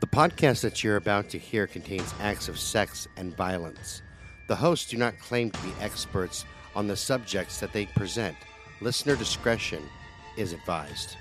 [0.00, 4.02] The podcast that you're about to hear contains acts of sex and violence.
[4.48, 8.36] The hosts do not claim to be experts on the subjects that they present.
[8.80, 9.82] Listener discretion
[10.38, 11.16] is advised.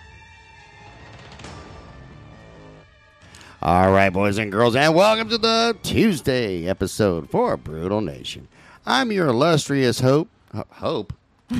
[3.61, 8.47] All right, boys and girls, and welcome to the Tuesday episode for Brutal Nation.
[8.85, 10.29] I'm your illustrious hope.
[10.55, 11.13] Ho- Hope?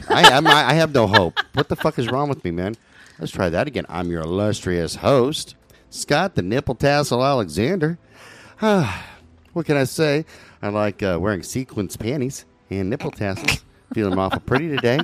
[0.07, 1.37] I, I'm, I have no hope.
[1.53, 2.75] What the fuck is wrong with me, man?
[3.19, 3.85] Let's try that again.
[3.89, 5.55] I'm your illustrious host,
[5.89, 7.97] Scott the Nipple Tassel Alexander.
[8.59, 10.25] what can I say?
[10.61, 13.63] I like uh, wearing sequins panties and nipple tassels.
[13.93, 14.99] Feeling awful pretty today.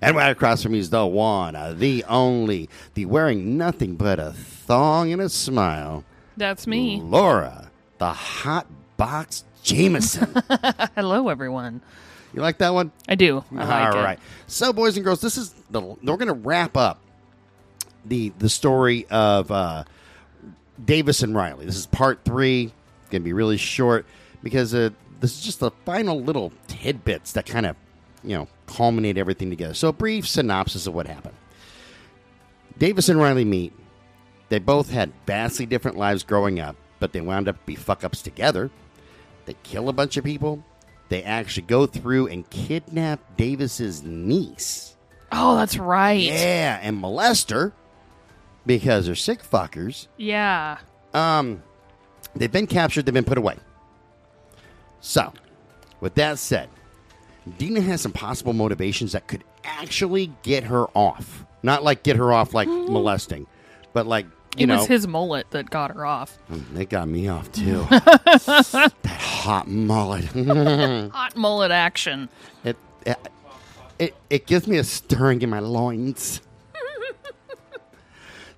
[0.00, 4.18] And right across from me is the one, uh, the only, the wearing nothing but
[4.18, 6.04] a thong and a smile.
[6.36, 7.00] That's me.
[7.00, 10.34] Laura, the hot box Jameson.
[10.96, 11.82] Hello, everyone.
[12.34, 12.90] you like that one?
[13.06, 13.44] I do.
[13.52, 14.02] I like All it.
[14.02, 14.18] right.
[14.46, 17.00] So, boys and girls, this is the we're going to wrap up
[18.04, 19.84] the the story of uh,
[20.84, 21.66] Davis and Riley.
[21.66, 22.64] This is part three.
[22.64, 24.06] It's going to be really short
[24.42, 27.76] because uh, this is just the final little tidbits that kind of
[28.24, 29.74] you know culminate everything together.
[29.74, 31.34] So, a brief synopsis of what happened.
[32.78, 33.72] Davis and Riley meet.
[34.48, 38.04] They both had vastly different lives growing up, but they wound up to be fuck
[38.04, 38.70] ups together.
[39.46, 40.62] They kill a bunch of people.
[41.08, 44.96] They actually go through and kidnap Davis's niece.
[45.30, 46.20] Oh, that's right.
[46.20, 47.72] Yeah, and molest her
[48.66, 50.06] because they're sick fuckers.
[50.16, 50.78] Yeah.
[51.14, 51.62] Um,
[52.34, 53.06] they've been captured.
[53.06, 53.56] They've been put away.
[55.00, 55.32] So,
[56.00, 56.68] with that said,
[57.58, 61.44] Dina has some possible motivations that could actually get her off.
[61.62, 63.46] Not like get her off like molesting,
[63.92, 64.26] but like
[64.56, 66.38] you It know, was his mullet that got her off.
[66.76, 67.86] It got me off too.
[67.90, 70.24] that hot mullet.
[71.12, 72.28] Hot mullet action.
[72.64, 72.76] It,
[73.06, 73.18] it
[73.98, 76.40] it it gives me a stirring in my loins.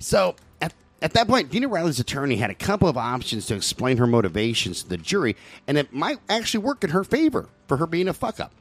[0.05, 3.97] So at at that point, Dina Riley's attorney had a couple of options to explain
[3.99, 7.87] her motivations to the jury, and it might actually work in her favor for her
[7.87, 8.53] being a fuck up.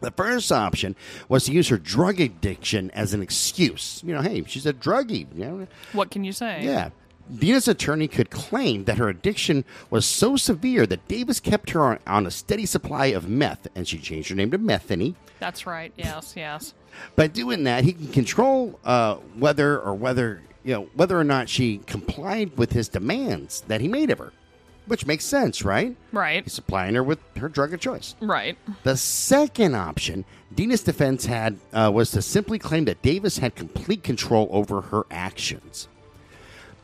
[0.00, 0.96] The first option
[1.28, 4.02] was to use her drug addiction as an excuse.
[4.04, 5.26] You know, hey, she's a druggie.
[5.34, 6.62] You know, What can you say?
[6.64, 6.90] yeah.
[7.38, 11.98] Dina's attorney could claim that her addiction was so severe that Davis kept her on,
[12.06, 15.14] on a steady supply of meth, and she changed her name to Methany.
[15.38, 15.92] That's right.
[15.96, 16.74] Yes, yes.
[17.16, 21.48] By doing that, he can control uh, whether or whether you know whether or not
[21.48, 24.32] she complied with his demands that he made of her,
[24.86, 25.96] which makes sense, right?
[26.12, 26.44] Right.
[26.44, 28.14] He's supplying her with her drug of choice.
[28.20, 28.58] Right.
[28.82, 34.02] The second option Dina's defense had uh, was to simply claim that Davis had complete
[34.02, 35.88] control over her actions.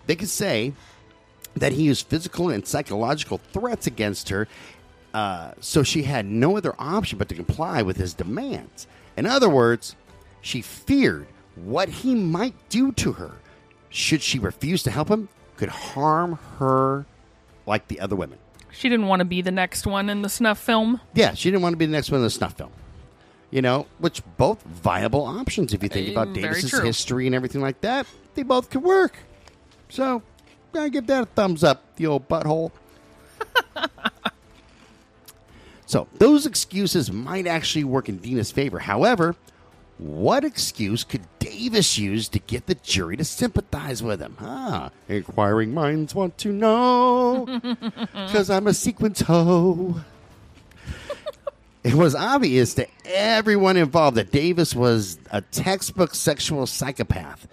[0.08, 0.72] They could say
[1.54, 4.48] that he used physical and psychological threats against her,
[5.14, 8.86] uh, so she had no other option but to comply with his demands.
[9.16, 9.94] In other words,
[10.41, 13.32] she feared what he might do to her
[13.91, 17.04] should she refuse to help him could harm her
[17.66, 18.38] like the other women.
[18.70, 21.00] She didn't want to be the next one in the snuff film.
[21.14, 22.70] Yeah, she didn't want to be the next one in the snuff film.
[23.50, 26.84] You know, which both viable options if you think about very Davis's true.
[26.84, 28.06] history and everything like that.
[28.34, 29.18] They both could work.
[29.88, 30.22] So,
[30.75, 32.71] I give that a thumbs up, the old butthole.
[35.87, 38.78] so, those excuses might actually work in Dina's favor.
[38.78, 39.34] However,
[39.98, 44.37] what excuse could Davis use to get the jury to sympathize with him?
[44.38, 44.91] Huh?
[45.09, 47.60] Inquiring minds want to know.
[48.28, 49.97] Because I'm a sequence hoe.
[51.82, 57.48] It was obvious to everyone involved that Davis was a textbook sexual psychopath.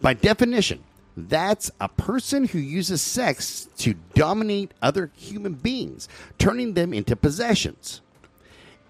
[0.00, 0.82] By definition,
[1.16, 6.08] that's a person who uses sex to dominate other human beings,
[6.38, 8.00] turning them into possessions.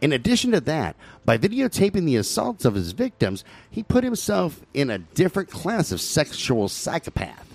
[0.01, 4.91] In addition to that, by videotaping the assaults of his victims, he put himself in
[4.91, 7.47] a different class of sexual psychopath.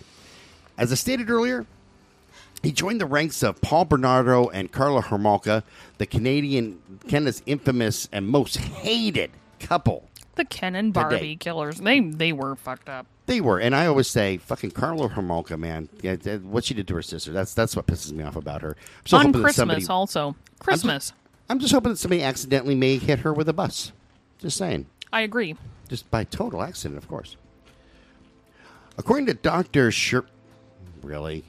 [0.78, 1.66] As I stated earlier,
[2.63, 5.63] he joined the ranks of Paul Bernardo and Karla Homolka,
[5.97, 10.07] the Canadian, Canada's infamous and most hated couple.
[10.36, 11.09] The Ken and Today.
[11.09, 11.78] Barbie killers.
[11.78, 13.06] They they were fucked up.
[13.30, 15.88] They were, and I always say, "Fucking Karla Homolka, man!
[16.02, 17.31] Yeah, that- what she did to her sister.
[17.31, 18.70] That's what pisses me off about her."
[19.02, 20.36] I'm so On hoping that Christmas somebody- also.
[20.58, 21.14] Christmas.
[21.48, 23.92] I'm just hoping that somebody accidentally may hit her with a bus.
[24.40, 24.88] Just saying.
[25.14, 25.56] I agree.
[25.88, 27.36] just by total accident, of course.
[28.98, 30.25] According to Doctor Sher,
[31.02, 31.44] really?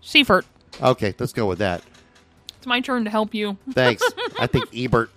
[0.00, 0.44] Seifert.
[0.82, 1.82] Okay, let's go with that.
[2.58, 3.56] It's my turn to help you.
[3.72, 4.02] Thanks.
[4.40, 5.10] I think Ebert.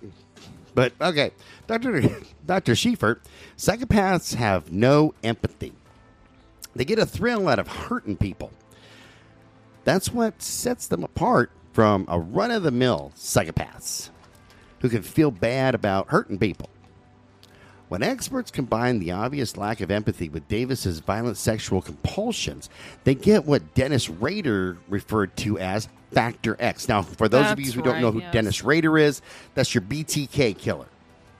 [0.78, 1.32] But okay,
[1.66, 2.00] Doctor
[2.46, 3.18] Doctor Schiefert,
[3.56, 5.72] psychopaths have no empathy.
[6.76, 8.52] They get a thrill out of hurting people.
[9.82, 14.10] That's what sets them apart from a run of the mill psychopaths
[14.78, 16.70] who can feel bad about hurting people.
[17.88, 22.70] When experts combine the obvious lack of empathy with Davis's violent sexual compulsions,
[23.02, 26.88] they get what Dennis Rader referred to as Factor X.
[26.88, 28.32] Now, for those of you That's who don't know who yes.
[28.32, 29.20] Dennis Rader is,
[29.54, 30.86] that's your BTK killer.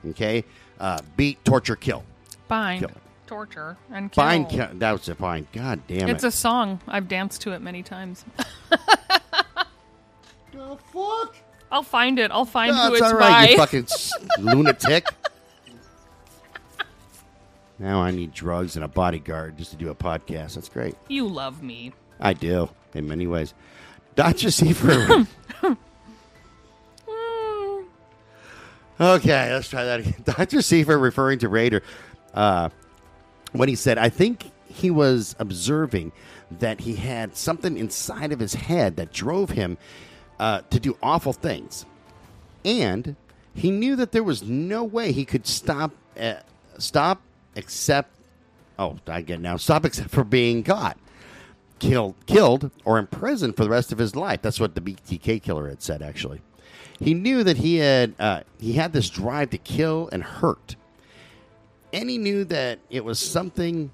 [0.09, 0.43] Okay?
[0.79, 2.03] Uh, beat, torture, kill.
[2.47, 2.91] Bind, Kill.
[3.27, 4.23] torture, and kill.
[4.23, 4.67] Fine, kill.
[4.73, 5.47] That was a fine.
[5.53, 6.13] God damn it.
[6.13, 6.79] It's a song.
[6.87, 8.25] I've danced to it many times.
[8.69, 8.77] the
[10.93, 11.35] fuck?
[11.71, 12.31] I'll find it.
[12.31, 13.51] I'll find who That's it's all right, by.
[13.51, 13.87] you fucking
[14.39, 15.05] lunatic.
[17.77, 20.55] Now I need drugs and a bodyguard just to do a podcast.
[20.55, 20.95] That's great.
[21.07, 21.93] you love me.
[22.19, 23.53] I do in many ways.
[24.19, 24.51] Dr.
[24.51, 25.27] Seifert.
[28.99, 30.15] okay, let's try that again.
[30.25, 30.61] Dr.
[30.61, 31.81] Seifert referring to Rader
[32.33, 32.67] uh,
[33.53, 36.11] when he said, I think he was observing
[36.51, 39.77] that he had something inside of his head that drove him
[40.37, 41.85] uh, to do awful things.
[42.65, 43.15] And
[43.53, 46.33] he knew that there was no way he could stop, uh,
[46.77, 47.21] stop
[47.55, 48.11] except,
[48.77, 50.97] oh, I get it now, stop except for being caught
[51.79, 54.41] killed, killed or imprisoned for the rest of his life.
[54.41, 56.01] That's what the BTK killer had said.
[56.01, 56.41] Actually,
[56.99, 60.75] he knew that he had uh, he had this drive to kill and hurt,
[61.93, 63.91] and he knew that it was something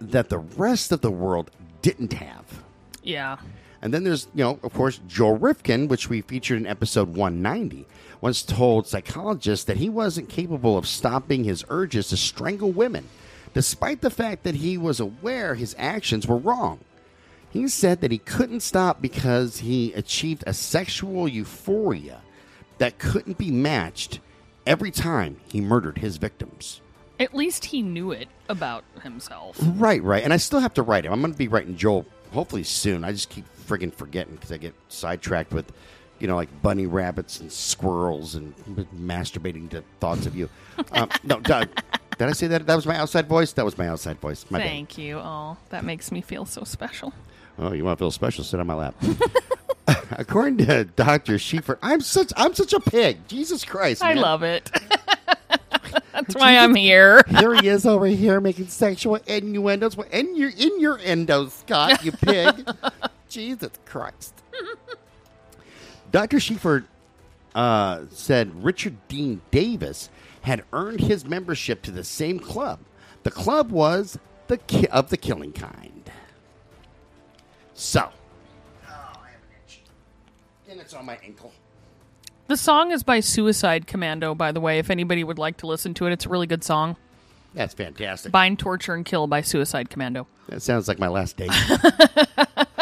[0.00, 1.50] that the rest of the world
[1.82, 2.62] didn't have.
[3.02, 3.36] Yeah.
[3.82, 7.86] And then there's, you know, of course, Joel Rifkin, which we featured in episode 190,
[8.22, 13.06] once told psychologists that he wasn't capable of stopping his urges to strangle women,
[13.54, 16.80] despite the fact that he was aware his actions were wrong.
[17.48, 22.20] He said that he couldn't stop because he achieved a sexual euphoria
[22.78, 24.18] that couldn't be matched
[24.66, 26.80] every time he murdered his victims.
[27.20, 29.56] At least he knew it about himself.
[29.62, 30.24] Right, right.
[30.24, 31.12] And I still have to write him.
[31.12, 33.04] I'm going to be writing Joel hopefully soon.
[33.04, 35.72] I just keep friggin' forgetting because I get sidetracked with,
[36.18, 38.52] you know, like bunny rabbits and squirrels and
[38.96, 40.48] masturbating to thoughts of you.
[40.92, 41.68] um, no, Doug,
[42.18, 42.66] did I say that?
[42.66, 43.52] That was my outside voice?
[43.52, 44.44] That was my outside voice.
[44.50, 44.68] My bad.
[44.68, 45.18] Thank you.
[45.18, 47.12] Oh, that makes me feel so special.
[47.58, 48.44] Oh, you want to feel special?
[48.44, 48.94] Sit on my lap.
[50.10, 53.28] According to Doctor Schiefer, I'm such I'm such a pig.
[53.28, 54.02] Jesus Christ!
[54.02, 54.70] I love it.
[56.12, 57.22] That's why I'm here.
[57.28, 59.96] Here he is over here making sexual innuendos.
[60.10, 62.68] In your in your endos, Scott, you pig.
[63.28, 64.32] Jesus Christ.
[66.12, 66.36] Dr.
[66.36, 66.84] Schieffer
[67.54, 70.08] uh, said Richard Dean Davis
[70.44, 72.78] had earned his membership to the same club.
[73.22, 76.10] The club was the ki- of the killing kind.
[77.72, 79.80] So, oh, I have an itch,
[80.68, 81.52] and it's on my ankle.
[82.46, 85.94] The song is by Suicide Commando, by the way, if anybody would like to listen
[85.94, 86.12] to it.
[86.12, 86.96] It's a really good song.
[87.54, 88.30] That's fantastic.
[88.30, 90.26] Bind, Torture, and Kill by Suicide Commando.
[90.48, 91.50] That sounds like my last date.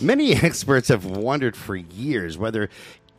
[0.00, 2.70] Many experts have wondered for years whether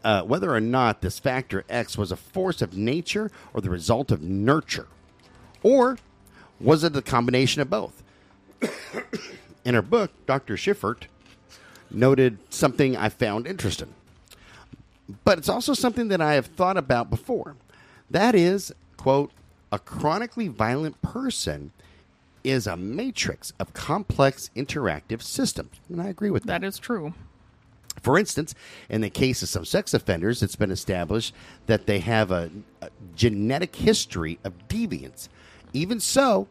[0.04, 4.12] uh, whether or not this factor X was a force of nature or the result
[4.12, 4.88] of nurture,
[5.64, 5.98] or
[6.60, 8.04] was it a combination of both?
[9.66, 10.56] In her book, Dr.
[10.56, 11.04] Schiffert
[11.90, 13.94] noted something I found interesting,
[15.24, 17.56] but it's also something that I have thought about before.
[18.10, 19.32] That is, quote,
[19.72, 21.72] a chronically violent person
[22.44, 25.80] is a matrix of complex interactive systems.
[25.90, 26.62] And I agree with that.
[26.62, 27.14] That is true.
[28.02, 28.56] For instance,
[28.90, 31.34] in the case of some sex offenders, it's been established
[31.68, 32.50] that they have a,
[32.82, 35.30] a genetic history of deviance.
[35.74, 36.48] Even so,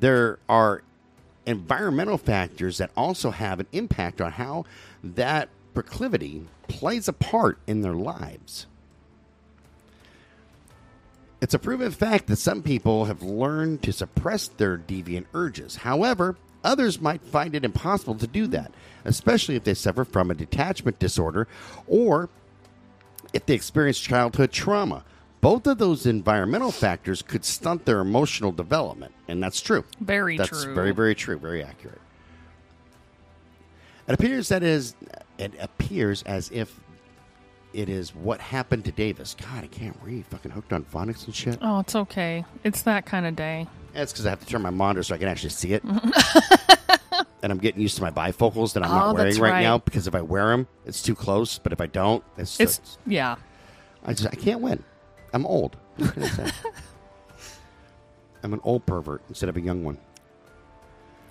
[0.00, 0.82] there are
[1.46, 4.64] environmental factors that also have an impact on how
[5.02, 8.66] that proclivity plays a part in their lives.
[11.40, 15.76] It's a proven fact that some people have learned to suppress their deviant urges.
[15.76, 16.36] However,
[16.66, 18.72] others might find it impossible to do that,
[19.04, 21.46] especially if they suffer from a detachment disorder
[21.86, 22.28] or
[23.32, 25.04] if they experience childhood trauma.
[25.40, 29.84] Both of those environmental factors could stunt their emotional development, and that's true.
[30.00, 30.74] Very That's true.
[30.74, 31.38] very, very true.
[31.38, 32.00] Very accurate.
[34.08, 34.94] It appears that is
[35.38, 36.80] it appears as if
[37.72, 39.36] it is what happened to Davis.
[39.38, 40.26] God, I can't read.
[40.26, 41.58] Fucking hooked on phonics and shit.
[41.60, 42.44] Oh, it's okay.
[42.64, 43.66] It's that kind of day.
[43.96, 45.82] That's because I have to turn my monitor so I can actually see it.
[47.42, 49.62] and I'm getting used to my bifocals that I'm Oh, not wearing that's right, right.
[49.62, 51.58] now because if I wear them, it's too close.
[51.58, 53.36] But if I don't, it's, It's yeah.
[54.04, 54.82] I just I can't win.
[55.32, 55.76] I'm old.
[55.96, 56.50] What can I say?
[58.42, 59.98] I'm an old pervert instead of a young one.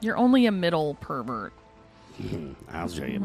[0.02, 1.54] You're only a middle pervert.
[2.74, 3.24] I'll show you.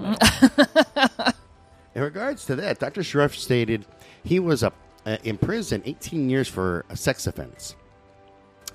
[1.94, 3.00] In regards to that, Dr.
[3.00, 3.85] Schreff stated
[4.23, 4.70] he was uh,
[5.06, 7.75] uh, in prison 18 years for a sex offense,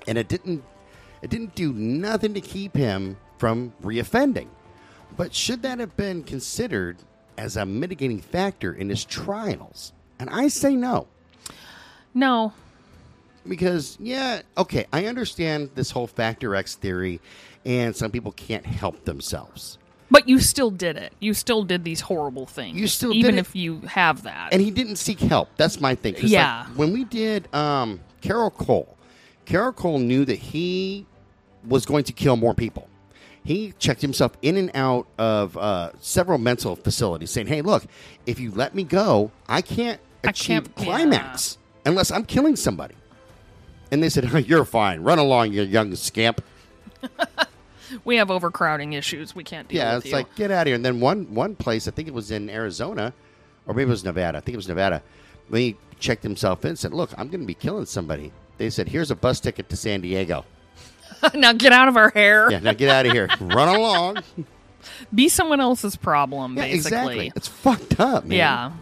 [0.06, 0.62] and it didn't
[1.22, 4.48] it didn't do nothing to keep him from reoffending.
[5.16, 6.98] But should that have been considered
[7.38, 9.92] as a mitigating factor in his trials?
[10.18, 11.06] And I say no.
[12.14, 12.52] No.
[13.48, 17.20] because yeah, okay, I understand this whole factor X theory,
[17.64, 19.78] and some people can't help themselves.
[20.10, 21.12] But you still did it.
[21.18, 22.78] You still did these horrible things.
[22.78, 24.52] You still did even if you have that.
[24.52, 25.48] and he didn't seek help.
[25.56, 26.14] That's my thing.
[26.14, 26.66] 'Cause, like, Yeah.
[26.76, 28.95] when we did um, Carroll Cole,
[29.46, 31.06] Carroll Cole knew that he
[31.66, 32.88] was going to kill more people.
[33.44, 37.86] He checked himself in and out of uh, several mental facilities, saying, "Hey, look,
[38.26, 42.96] if you let me go, I can't achieve can't- climax unless I'm killing somebody."
[43.92, 45.00] And they said, "You're fine.
[45.00, 46.42] Run along, you young scamp."
[48.04, 49.36] we have overcrowding issues.
[49.36, 50.12] We can't deal Yeah, it's you.
[50.12, 50.74] like get out of here.
[50.74, 53.12] And then one one place, I think it was in Arizona,
[53.66, 54.38] or maybe it was Nevada.
[54.38, 55.02] I think it was Nevada.
[55.48, 58.70] When he checked himself in, and said, "Look, I'm going to be killing somebody." They
[58.70, 60.44] said, "Here's a bus ticket to San Diego."
[61.34, 62.50] now get out of our hair.
[62.50, 63.28] Yeah, now get out of here.
[63.40, 64.18] Run along.
[65.14, 66.76] Be someone else's problem, Yeah, basically.
[67.28, 67.32] exactly.
[67.34, 68.38] It's fucked up, man.
[68.38, 68.72] Yeah.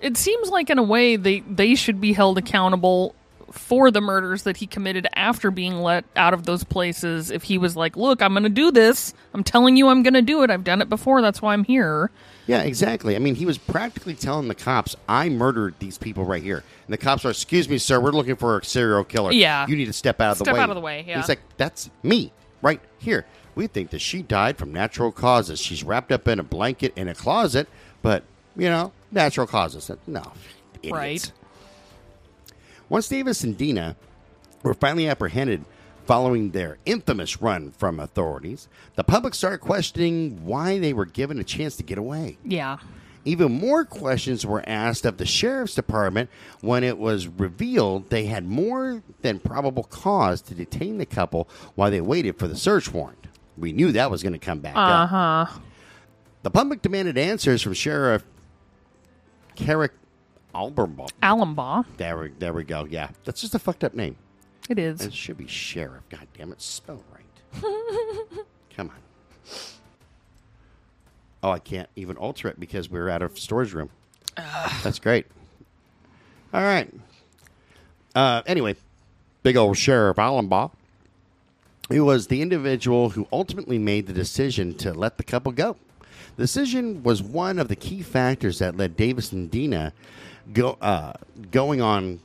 [0.00, 3.14] It seems like in a way they they should be held accountable
[3.50, 7.58] for the murders that he committed after being let out of those places if he
[7.58, 9.14] was like, "Look, I'm going to do this.
[9.34, 10.50] I'm telling you I'm going to do it.
[10.50, 11.20] I've done it before.
[11.22, 12.10] That's why I'm here."
[12.48, 13.14] Yeah, exactly.
[13.14, 16.92] I mean, he was practically telling the cops, "I murdered these people right here," and
[16.92, 19.32] the cops are, "Excuse me, sir, we're looking for a serial killer.
[19.32, 19.66] Yeah.
[19.68, 21.18] you need to step out of the Step way." out of the way, yeah.
[21.18, 23.26] He's like, "That's me right here.
[23.54, 25.60] We think that she died from natural causes.
[25.60, 27.68] She's wrapped up in a blanket in a closet,
[28.00, 28.22] but
[28.56, 29.90] you know, natural causes.
[30.06, 30.32] No,
[30.82, 30.96] idiots.
[30.96, 31.32] Right.
[32.88, 33.94] Once Davis and Dina
[34.62, 35.64] were finally apprehended
[36.08, 41.44] following their infamous run from authorities, the public started questioning why they were given a
[41.44, 42.38] chance to get away.
[42.44, 42.78] Yeah.
[43.26, 46.30] Even more questions were asked of the sheriff's department
[46.62, 51.90] when it was revealed they had more than probable cause to detain the couple while
[51.90, 53.26] they waited for the search warrant.
[53.58, 55.08] We knew that was going to come back Uh up.
[55.10, 55.46] huh.
[56.42, 58.24] The public demanded answers from Sheriff
[59.56, 59.92] Carrick
[60.54, 61.10] Alberbaugh.
[61.22, 61.84] Alambaugh.
[61.98, 62.86] There we, there we go.
[62.88, 64.16] Yeah, that's just a fucked up name.
[64.68, 65.00] It is.
[65.00, 66.02] It should be sheriff.
[66.10, 67.62] God damn it, spell right.
[68.76, 68.96] Come on.
[71.42, 73.90] Oh, I can't even alter it because we're out of storage room.
[74.82, 75.26] That's great.
[76.52, 76.92] All right.
[78.14, 78.76] Uh, anyway,
[79.42, 80.70] big old Sheriff Allenbaugh.
[81.88, 85.76] He was the individual who ultimately made the decision to let the couple go.
[86.36, 89.92] The decision was one of the key factors that led Davis and Dina
[90.52, 91.14] go uh,
[91.50, 92.20] going on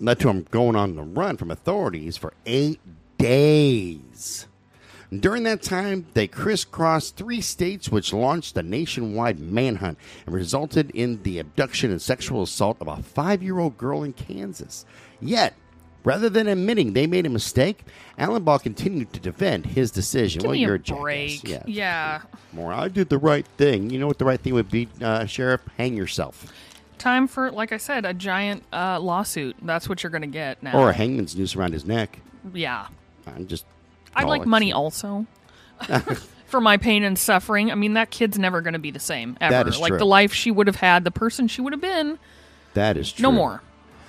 [0.00, 2.80] led to him going on the run from authorities for eight
[3.18, 4.46] days.
[5.10, 11.22] During that time, they crisscrossed three states, which launched a nationwide manhunt and resulted in
[11.22, 14.84] the abduction and sexual assault of a five year old girl in Kansas.
[15.18, 15.54] Yet,
[16.04, 17.84] rather than admitting they made a mistake,
[18.18, 20.40] Alan Ball continued to defend his decision.
[20.40, 21.02] Give well, me you're a jackass.
[21.02, 21.48] break.
[21.48, 21.62] Yeah.
[21.66, 22.22] yeah.
[22.52, 23.88] More, I did the right thing.
[23.88, 25.62] You know what the right thing would be, uh, Sheriff?
[25.78, 26.52] Hang yourself.
[26.98, 29.56] Time for, like I said, a giant uh, lawsuit.
[29.62, 30.78] That's what you're going to get now.
[30.78, 32.18] Or a hangman's noose around his neck.
[32.52, 32.88] yeah.
[33.26, 33.64] I'm just.
[34.14, 35.26] I'd like money also.
[36.46, 37.70] For my pain and suffering.
[37.70, 39.52] I mean, that kid's never going to be the same ever.
[39.52, 39.98] That is like true.
[39.98, 42.18] the life she would have had, the person she would have been,
[42.72, 43.22] That is true.
[43.22, 43.62] no more.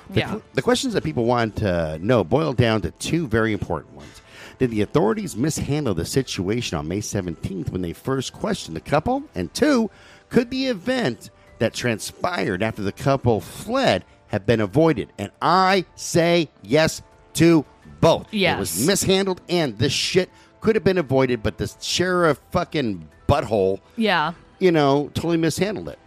[0.10, 0.40] The, yeah.
[0.54, 4.22] the questions that people want to know boil down to two very important ones.
[4.58, 9.24] Did the authorities mishandle the situation on May 17th when they first questioned the couple?
[9.36, 9.92] And two,
[10.30, 11.30] could the event
[11.60, 15.14] that transpired after the couple fled have been avoided?
[15.18, 17.02] And I say yes
[17.36, 17.66] to
[18.02, 18.34] both.
[18.34, 20.30] It was mishandled, and this shit
[20.62, 24.34] could have been avoided, but the sheriff fucking butthole, Yeah.
[24.60, 26.00] you know, totally mishandled it.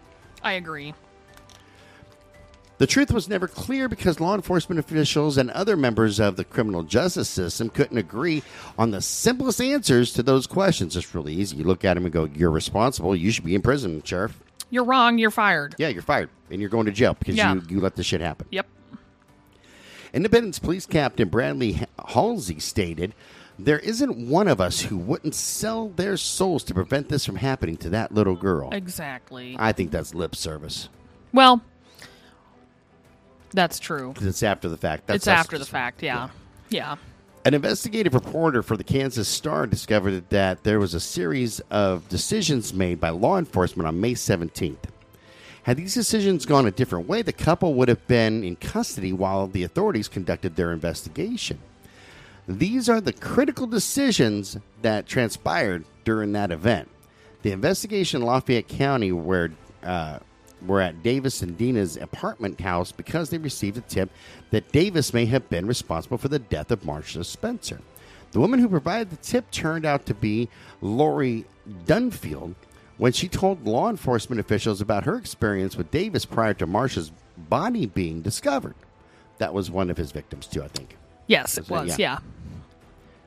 [0.42, 0.92] I agree.
[2.78, 6.82] The truth was never clear because law enforcement officials and other members of the criminal
[6.82, 8.42] justice system couldn't agree
[8.76, 10.96] on the simplest answers to those questions.
[10.96, 11.58] It's really easy.
[11.58, 13.14] You look at them and go, You're responsible.
[13.14, 14.41] You should be in prison, Sheriff.
[14.72, 15.18] You're wrong.
[15.18, 15.74] You're fired.
[15.78, 16.30] Yeah, you're fired.
[16.50, 17.54] And you're going to jail because Yeah.
[17.54, 18.46] you, you let this shit happen.
[18.50, 18.66] Yep.
[20.14, 23.14] Independence Police Captain Bradley Halsey stated,
[23.58, 27.76] There isn't one of us who wouldn't sell their souls to prevent this from happening
[27.78, 28.70] to that little girl.
[28.72, 29.56] Exactly.
[29.58, 30.88] I think that's lip service.
[31.32, 31.62] well,
[33.54, 34.14] that's true.
[34.22, 35.06] It's after the fact.
[35.06, 36.02] That's, it's that's after the fact.
[36.02, 36.30] Yeah.
[36.70, 36.96] Yeah.
[37.44, 42.72] An investigative reporter for the Kansas Star discovered that there was a series of decisions
[42.72, 44.76] made by law enforcement on May 17th.
[45.64, 49.48] Had these decisions gone a different way, the couple would have been in custody while
[49.48, 51.58] the authorities conducted their investigation.
[52.46, 56.88] These are the critical decisions that transpired during that event.
[57.42, 59.50] The investigation in Lafayette County, where
[59.82, 60.20] uh,
[60.66, 64.10] were at Davis and Dina's apartment house because they received a tip
[64.50, 67.80] that Davis may have been responsible for the death of Marcia Spencer.
[68.32, 70.48] The woman who provided the tip turned out to be
[70.80, 71.44] Lori
[71.86, 72.54] Dunfield
[72.96, 77.86] when she told law enforcement officials about her experience with Davis prior to Marcia's body
[77.86, 78.74] being discovered.
[79.38, 80.96] That was one of his victims, too, I think.
[81.26, 81.72] Yes, it Was it?
[81.90, 81.98] was.
[81.98, 82.12] Yeah.
[82.14, 82.18] Yeah.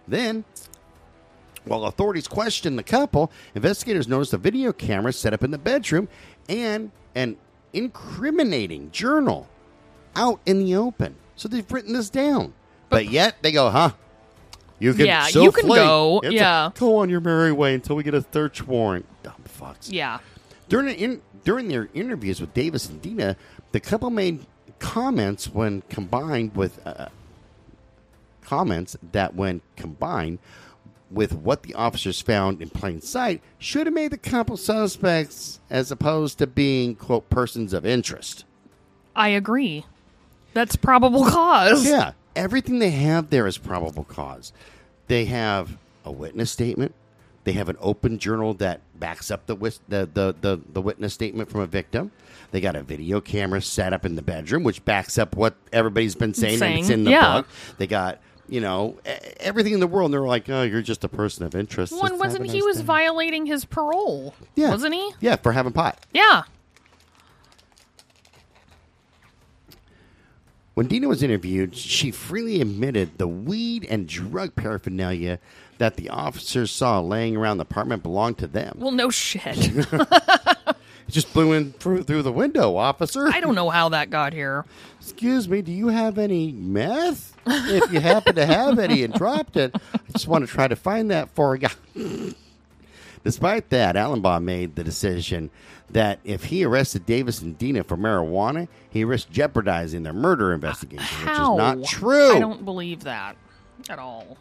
[0.07, 0.43] Then,
[1.65, 6.07] while authorities questioned the couple, investigators noticed a video camera set up in the bedroom
[6.47, 7.37] and an
[7.73, 9.47] incriminating journal
[10.15, 11.15] out in the open.
[11.35, 12.53] So they've written this down.
[12.89, 13.91] But, yet they go, huh?
[14.79, 15.77] You can Yeah, you can flee.
[15.79, 16.69] go, It's a- yeah.
[16.77, 19.05] go on your merry way until we get a search warrant.
[19.23, 19.91] Dumb fucks.
[19.91, 20.19] Yeah.
[20.69, 23.35] During, in, during their interviews with Davis and Dina,
[23.71, 24.45] the couple made
[24.79, 27.07] comments when combined with uh,
[28.41, 30.39] comments that, when combined
[31.15, 35.89] with what the officers found in plain sight, should have made the couple suspects as
[35.89, 38.45] opposed to being quote persons of interest.
[39.15, 39.85] I agree.
[40.53, 41.87] That's probable cause.
[41.87, 44.53] Yeah, everything they have there is probable cause.
[45.07, 46.93] They have a witness statement.
[47.45, 51.13] They have an open journal that backs up the, wis- the, the, the, the witness
[51.13, 52.11] statement from a victim.
[52.51, 56.15] They got a video camera set up in the bedroom, which backs up what everybody's
[56.15, 57.33] been saying, and it's in the yeah.
[57.33, 57.47] book.
[57.77, 58.97] They got, you know,
[59.39, 60.05] everything in the world.
[60.07, 61.91] And they're like, oh, you're just a person of interest.
[61.93, 64.33] One Just wasn't a he was day." violating his parole?
[64.55, 64.69] Yeah.
[64.69, 65.11] Wasn't he?
[65.19, 66.05] Yeah, for having pot.
[66.13, 66.43] Yeah.
[70.75, 75.39] When Dina was interviewed, she freely admitted the weed and drug paraphernalia
[75.77, 78.75] that the officers saw laying around the apartment belonged to them.
[78.79, 79.71] Well, no shit.
[81.07, 83.27] It just blew in through, through the window, officer.
[83.27, 84.65] I don't know how that got here.
[84.99, 87.34] Excuse me, do you have any meth?
[87.45, 90.75] If you happen to have any and dropped it, I just want to try to
[90.75, 91.67] find that for you.
[93.23, 95.49] Despite that, Allenbaugh made the decision
[95.89, 101.05] that if he arrested Davis and Dina for marijuana, he risked jeopardizing their murder investigation,
[101.05, 101.55] How?
[101.55, 102.35] which is not true.
[102.35, 103.35] I don't believe that
[103.89, 104.37] at all.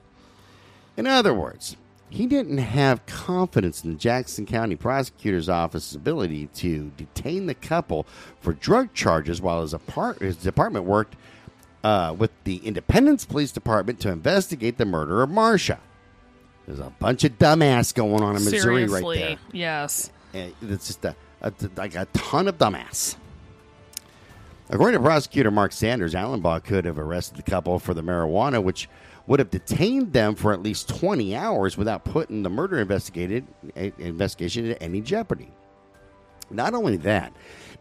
[0.97, 1.77] In other words,
[2.11, 8.07] he didn't have confidence in the Jackson County Prosecutor's Office's ability to detain the couple
[8.41, 11.17] for drug charges while his, apart- his department worked
[11.85, 15.79] uh, with the Independence Police Department to investigate the murder of Marcia.
[16.67, 19.19] There's a bunch of dumbass going on in Missouri Seriously.
[19.21, 20.11] right Yes.
[20.33, 20.51] there.
[20.63, 23.17] And It's just a, a, like a ton of dumbass.
[24.71, 28.89] According to prosecutor Mark Sanders, Allenbaugh could have arrested the couple for the marijuana, which
[29.27, 33.91] would have detained them for at least 20 hours without putting the murder investigated, eh,
[33.99, 35.51] investigation into any jeopardy.
[36.51, 37.33] Not only that,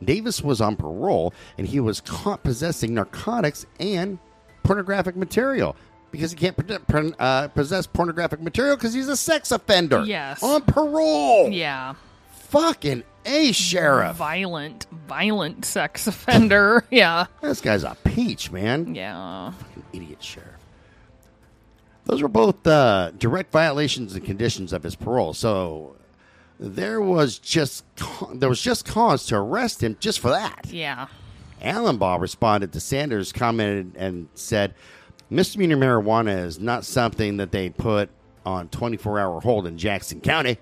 [0.04, 4.20] Davis was on parole and he was caught possessing narcotics and
[4.64, 5.76] pornographic material
[6.12, 10.04] because he can't uh, possess pornographic material because he's a sex offender.
[10.06, 10.44] Yes.
[10.44, 11.50] On parole.
[11.50, 11.96] Yeah.
[12.50, 14.16] Fucking A, Sheriff.
[14.16, 16.86] Violent, violent sex offender.
[16.92, 17.26] yeah.
[17.42, 18.94] This guy's a peach, man.
[18.94, 19.52] Yeah.
[19.52, 20.50] Fucking idiot sheriff.
[22.06, 25.34] Those were both uh, direct violations and conditions of his parole.
[25.34, 25.96] So
[26.60, 27.86] there was just
[28.34, 30.68] there was just cause to arrest him just for that.
[30.70, 31.08] Yeah.
[31.62, 34.74] Allenbaugh responded to Sanders' comment and said,
[35.30, 38.10] "Misdemeanor marijuana is not something that they put
[38.46, 40.58] on 24-hour hold in Jackson County.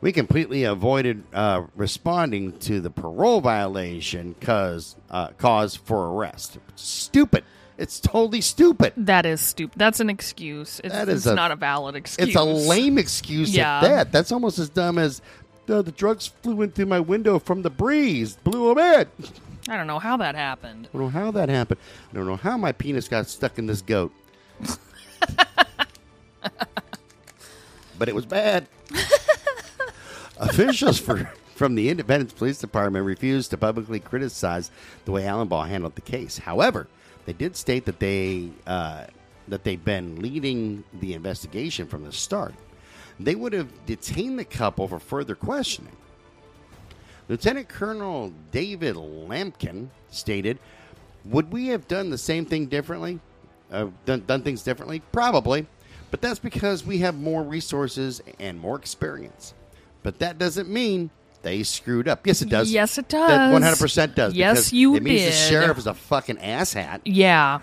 [0.00, 6.58] We completely avoided uh, responding to the parole violation cause uh, cause for arrest.
[6.74, 7.44] Stupid.
[7.78, 8.92] It's totally stupid.
[8.96, 9.78] That is stupid.
[9.78, 10.80] That's an excuse.
[10.84, 12.28] It's, That is it's a- not a valid excuse.
[12.28, 13.76] It's a lame excuse Yeah.
[13.78, 14.12] at that.
[14.12, 15.22] That's almost as dumb as
[15.68, 19.06] "Uh, the drugs flew in through my window from the breeze, blew them in.
[19.72, 20.88] I don't know how that happened.
[20.92, 21.78] I don't know how that happened.
[22.10, 24.12] I don't know how my penis got stuck in this goat.
[27.98, 28.66] but it was bad.
[30.38, 34.70] Officials for, from the Independence Police Department refused to publicly criticize
[35.04, 36.38] the way Allenbaugh handled the case.
[36.38, 36.88] However,
[37.24, 39.04] they did state that they uh,
[39.48, 42.54] that they've been leading the investigation from the start.
[43.18, 45.96] They would have detained the couple for further questioning.
[47.28, 50.58] Lieutenant Colonel David Lampkin stated,
[51.24, 53.20] Would we have done the same thing differently?
[53.70, 55.00] Uh, done, done things differently?
[55.12, 55.66] Probably.
[56.10, 59.54] But that's because we have more resources and more experience.
[60.02, 61.10] But that doesn't mean
[61.42, 62.26] they screwed up.
[62.26, 62.70] Yes, it does.
[62.70, 63.30] Yes, it does.
[63.30, 64.34] 100% does.
[64.34, 67.00] Yes, because you It means the sheriff is a fucking asshat.
[67.04, 67.60] Yeah.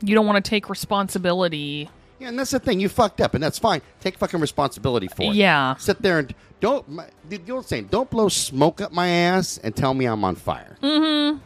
[0.00, 1.90] You don't want to take responsibility.
[2.18, 2.80] Yeah, and that's the thing.
[2.80, 3.80] You fucked up, and that's fine.
[4.00, 5.34] Take fucking responsibility for it.
[5.34, 5.76] Yeah.
[5.76, 6.88] Sit there and don't.
[6.88, 10.34] My, the old saying, don't blow smoke up my ass and tell me I'm on
[10.34, 10.76] fire.
[10.82, 11.38] Mm-hmm.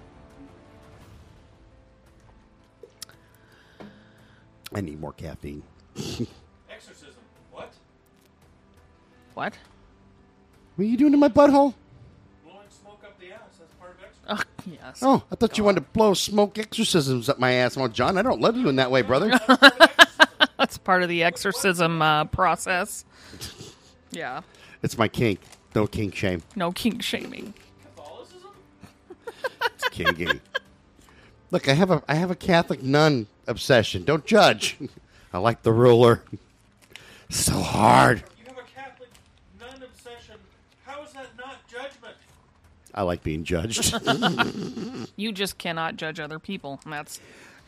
[4.74, 5.62] I need more caffeine.
[6.70, 7.20] Exorcism.
[7.50, 7.74] What?
[9.34, 9.58] What?
[10.76, 11.74] What are you doing to my butthole?
[12.44, 13.40] Blowing smoke up the ass.
[13.58, 13.96] That's part
[14.28, 14.46] of.
[14.46, 15.00] Oh, yes.
[15.02, 17.76] Oh, I thought you wanted to blow smoke exorcisms up my ass.
[17.76, 19.38] Well, John, I don't love you in that way, brother.
[20.58, 23.04] That's part of the exorcism uh, process.
[24.12, 24.42] Yeah.
[24.82, 25.40] it's my kink.
[25.74, 26.42] No kink shame.
[26.54, 27.54] No kink shaming.
[27.96, 28.50] Catholicism?
[29.26, 30.40] It's kinky.
[31.50, 34.04] Look, I have a I have a Catholic nun obsession.
[34.04, 34.76] Don't judge.
[35.32, 36.22] I like the ruler.
[37.30, 38.22] So hard.
[38.38, 39.08] You have a Catholic
[39.58, 40.36] nun obsession.
[40.84, 42.14] How is that not judgment?
[42.94, 43.94] I like being judged.
[45.16, 46.80] You just cannot judge other people.
[46.86, 47.20] That's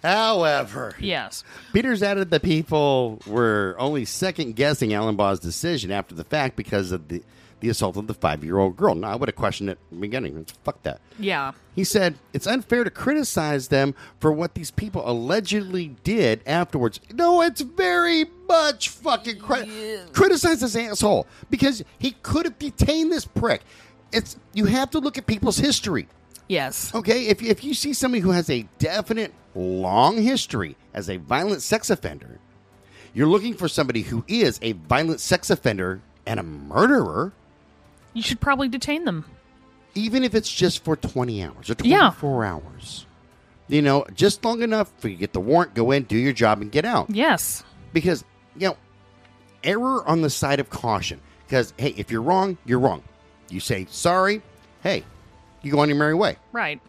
[0.03, 1.45] However, yes.
[1.73, 7.09] Peters added that people were only second guessing Allenbaugh's decision after the fact because of
[7.09, 7.23] the,
[7.61, 8.95] the assault of the five year old girl.
[8.95, 10.47] Now, I would have questioned it in the beginning.
[10.63, 11.01] Fuck that.
[11.19, 11.53] Yeah.
[11.75, 17.01] He said it's unfair to criticize them for what these people allegedly did afterwards.
[17.15, 23.25] No, it's very much fucking cri- criticize this asshole because he could have detained this
[23.25, 23.63] prick.
[24.15, 26.09] It's you have to look at people's history.
[26.49, 26.95] Yes.
[26.95, 31.63] Okay, if if you see somebody who has a definite long history as a violent
[31.63, 32.39] sex offender,
[33.15, 37.33] you're looking for somebody who is a violent sex offender and a murderer,
[38.13, 39.25] You should probably detain them.
[39.95, 42.11] even if it's just for 20 hours or Yeah.
[42.11, 43.07] 24 hours.
[43.69, 46.33] You know, just long enough for you to get the warrant, go in, do your
[46.35, 47.09] job, and get out.
[47.09, 47.63] Yes.
[47.95, 48.23] Because,
[48.57, 48.77] you know,
[49.63, 51.21] error on the side of caution.
[51.47, 53.03] Because, hey, if you're wrong, you're wrong.
[53.55, 54.43] You say sorry,
[54.83, 55.05] hey,
[55.63, 56.37] you go on your merry way.
[56.53, 56.81] Right.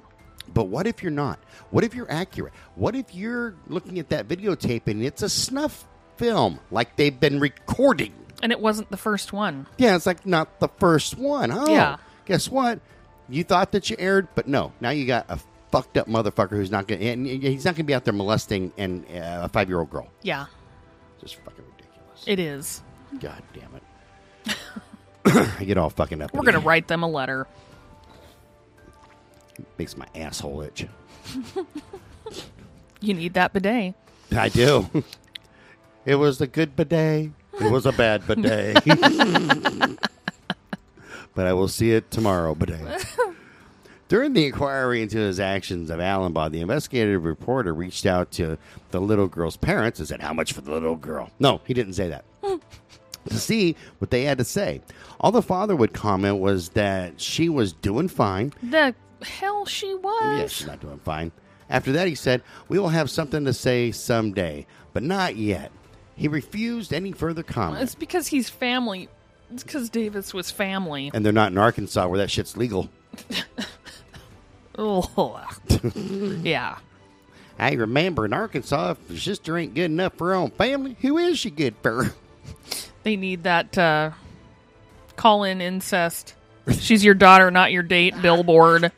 [0.53, 1.39] But what if you're not?
[1.69, 2.53] What if you're accurate?
[2.75, 5.85] What if you're looking at that videotape and it's a snuff
[6.17, 8.13] film like they've been recording?
[8.43, 9.67] And it wasn't the first one.
[9.77, 11.51] Yeah, it's like not the first one.
[11.51, 11.97] Oh, Yeah.
[12.25, 12.79] Guess what?
[13.29, 14.71] You thought that you aired, but no.
[14.81, 15.39] Now you got a
[15.71, 16.99] fucked up motherfucker who's not going.
[17.01, 19.79] to and He's not going to be out there molesting and uh, a five year
[19.79, 20.09] old girl.
[20.23, 20.45] Yeah.
[21.21, 22.23] Just fucking ridiculous.
[22.27, 22.81] It is.
[23.19, 23.83] God damn it.
[25.25, 26.33] I get all fucking up.
[26.33, 27.47] We're going to write them a letter.
[29.77, 30.85] Makes my asshole itch.
[33.01, 33.95] You need that bidet.
[34.35, 34.89] I do.
[36.05, 37.31] It was a good bidet.
[37.59, 38.75] It was a bad bidet.
[41.33, 43.03] but I will see it tomorrow, bidet.
[44.07, 48.59] During the inquiry into his actions of Allenbaugh, the investigative reporter reached out to
[48.91, 51.31] the little girl's parents and said, How much for the little girl?
[51.39, 52.23] No, he didn't say that.
[53.29, 54.81] To see what they had to say.
[55.19, 60.39] All the father would comment was that she was doing fine The hell she was.
[60.39, 61.31] yeah, she's not doing fine.
[61.69, 65.71] After that, he said, We will have something to say someday, but not yet.
[66.15, 67.81] He refused any further comment.
[67.83, 69.09] It's because he's family.
[69.51, 71.11] It's because Davis was family.
[71.13, 72.89] And they're not in Arkansas where that shit's legal.
[74.77, 75.41] Oh,
[76.43, 76.77] yeah.
[77.57, 81.17] I remember in Arkansas, if your sister ain't good enough for her own family, who
[81.17, 82.13] is she good for?
[83.05, 84.11] They need that uh,
[85.15, 86.33] call in incest.
[86.71, 88.91] She's your daughter, not your date, billboard.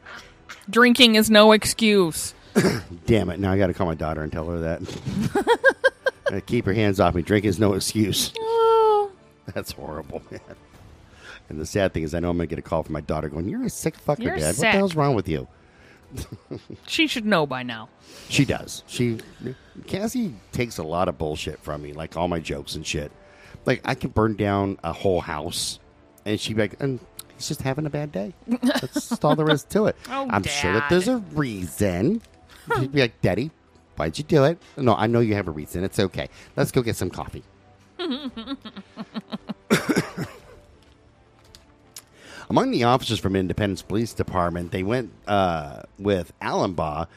[0.69, 2.33] Drinking is no excuse.
[3.05, 6.43] Damn it, now I gotta call my daughter and tell her that.
[6.45, 7.21] Keep her hands off me.
[7.21, 8.31] Drink is no excuse.
[8.39, 9.11] Oh,
[9.53, 10.39] That's horrible, man.
[11.49, 13.27] And the sad thing is, I know I'm gonna get a call from my daughter
[13.27, 14.55] going, You're a sick fucker, You're Dad.
[14.55, 15.49] What the hell's wrong with you?
[16.87, 17.89] she should know by now.
[18.29, 18.83] She does.
[18.87, 19.17] She
[19.85, 23.11] Cassie takes a lot of bullshit from me, like all my jokes and shit.
[23.67, 25.79] Like I can burn down a whole house,
[26.25, 26.99] and she'd be like, "And
[27.35, 29.95] he's just having a bad day." That's all there is to it.
[30.09, 32.21] Oh, I'm sure that there's a reason.
[32.79, 33.51] She'd be like, "Daddy,
[33.97, 35.83] why'd you do it?" No, I know you have a reason.
[35.83, 36.29] It's okay.
[36.55, 37.43] Let's go get some coffee.
[42.49, 47.07] Among the officers from Independence Police Department, they went uh, with Allenbaugh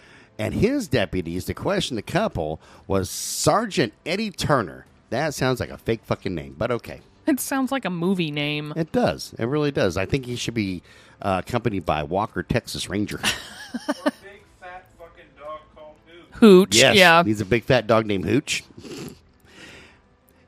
[0.41, 4.87] and his deputies to question the couple was Sergeant Eddie Turner.
[5.11, 7.01] That sounds like a fake fucking name, but okay.
[7.27, 8.73] It sounds like a movie name.
[8.77, 9.35] It does.
[9.39, 9.97] It really does.
[9.97, 10.83] I think he should be
[11.21, 13.19] uh, accompanied by Walker, Texas Ranger.
[13.19, 15.97] Big fat fucking dog called
[16.33, 16.47] who?
[16.47, 16.77] Hooch.
[16.77, 16.97] yes.
[16.97, 17.23] Yeah.
[17.25, 18.65] He's a big fat dog named Hooch.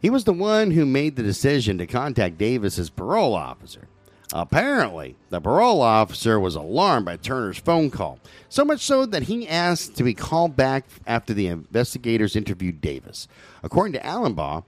[0.01, 3.87] he was the one who made the decision to contact Davis's parole officer.
[4.33, 8.19] Apparently, the parole officer was alarmed by Turner's phone call,
[8.49, 13.29] so much so that he asked to be called back after the investigators interviewed Davis.
[13.63, 14.65] According to Allenbaugh,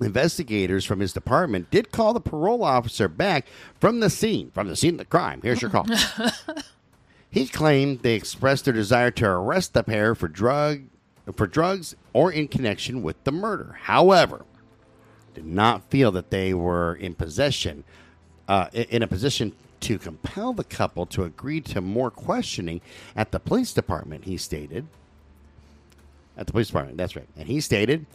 [0.00, 3.46] investigators from his department did call the parole officer back
[3.80, 5.40] from the scene, from the scene of the crime.
[5.42, 5.86] Here's your call.
[7.36, 10.84] He claimed they expressed their desire to arrest the pair for drug
[11.34, 13.78] for drugs or in connection with the murder.
[13.82, 14.46] However,
[15.34, 17.84] did not feel that they were in possession
[18.48, 22.80] uh, in a position to compel the couple to agree to more questioning
[23.14, 24.24] at the police department.
[24.24, 24.86] He stated
[26.36, 26.96] at the police department.
[26.98, 28.06] That's right, and he stated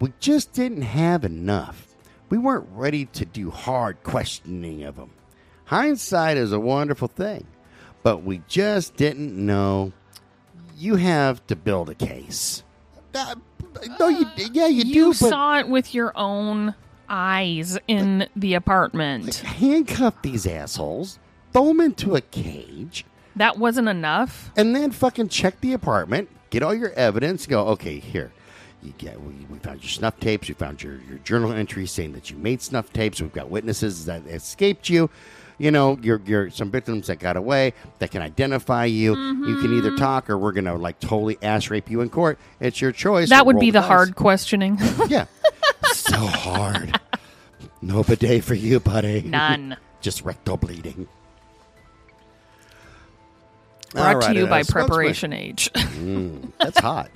[0.00, 1.86] we just didn't have enough.
[2.30, 5.10] We weren't ready to do hard questioning of them.
[5.64, 7.46] Hindsight is a wonderful thing,
[8.02, 9.92] but we just didn't know.
[10.76, 12.62] You have to build a case.
[13.14, 13.34] Uh,
[13.98, 16.74] no, you, yeah, you, You do, but saw it with your own
[17.08, 19.36] eyes in the apartment.
[19.36, 21.18] handcuff these assholes,
[21.52, 23.04] throw them into a cage,
[23.36, 24.50] That wasn't enough.
[24.56, 28.32] and then fucking check the apartment, get all your evidence, go, okay, here.
[28.82, 30.46] You get, we, we found your snuff tapes.
[30.46, 33.20] We found your, your journal entries saying that you made snuff tapes.
[33.20, 35.10] We've got witnesses that escaped you.
[35.58, 39.16] You know, you're, you're some victims that got away that can identify you.
[39.16, 39.96] You can either mm-hmm.
[39.96, 42.38] talk or we're going to like totally ass rape you in court.
[42.60, 43.30] It's your choice.
[43.30, 43.88] That would be the dice.
[43.88, 44.78] hard questioning.
[45.08, 45.26] Yeah.
[45.98, 46.98] So hard.
[47.82, 49.22] No bidet for you, buddy.
[49.22, 49.76] None.
[50.00, 51.08] Just rectal bleeding.
[53.92, 54.62] Brought All to you uh, by.
[54.62, 55.70] Preparation H.
[56.58, 57.10] That's hot.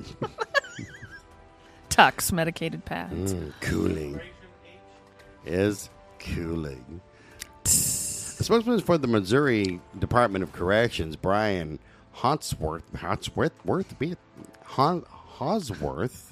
[1.88, 3.34] Tucks medicated pads.
[3.34, 4.20] Mm, cooling.
[5.44, 7.00] Is cooling.
[7.64, 11.78] The spokesman for the Missouri Department of Corrections, Brian
[12.16, 14.16] Hansworth, Hansworth, Worth, be
[14.66, 16.31] Hosworth.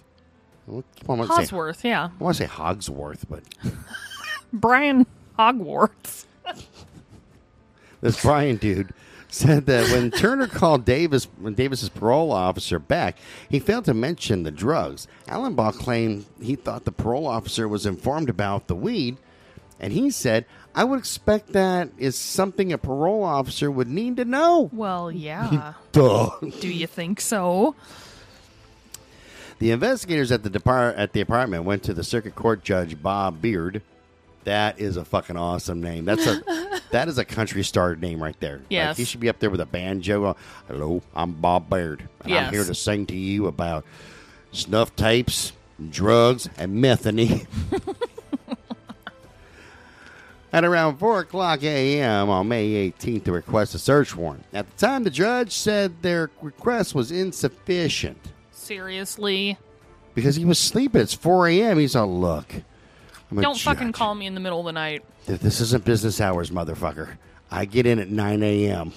[0.71, 0.85] Well,
[1.23, 2.11] I want say, yeah.
[2.19, 3.43] I want to say Hogsworth, but
[4.53, 5.07] Brian
[5.39, 6.27] Hogwarts.
[8.01, 8.93] this Brian dude
[9.29, 13.17] said that when Turner called Davis, when Davis's parole officer back,
[13.49, 15.09] he failed to mention the drugs.
[15.27, 19.17] Allenbaugh claimed he thought the parole officer was informed about the weed,
[19.79, 24.25] and he said, "I would expect that is something a parole officer would need to
[24.25, 25.75] know." Well, yeah.
[25.93, 26.31] Duh.
[26.61, 27.75] Do you think so?
[29.61, 33.43] The investigators at the depart at the apartment went to the circuit court judge Bob
[33.43, 33.83] Beard.
[34.45, 36.07] That is a fucking awesome name.
[36.07, 36.41] That's a
[36.93, 38.57] that is a country star name right there.
[38.57, 38.97] Like, Yes.
[38.97, 40.25] he should be up there with a banjo.
[40.25, 40.35] Uh,
[40.67, 43.85] Hello, I'm Bob Beard, and I'm here to sing to you about
[44.51, 45.53] snuff tapes,
[45.91, 47.47] drugs, and methany.
[50.53, 52.29] At around 4 o'clock a.m.
[52.29, 54.45] on May 18th to request a search warrant.
[54.53, 58.19] At the time, the judge said their request was insufficient
[58.71, 59.59] Seriously?
[60.15, 61.01] because he was sleeping.
[61.01, 61.79] It's 4 a.m.
[61.79, 62.55] He's all, look.
[63.29, 63.95] I'm a Don't fucking judge.
[63.97, 65.05] call me in the middle of the night.
[65.27, 67.17] Th- This isn't business hours, motherfucker.
[67.51, 68.93] I get in at 9 a.m.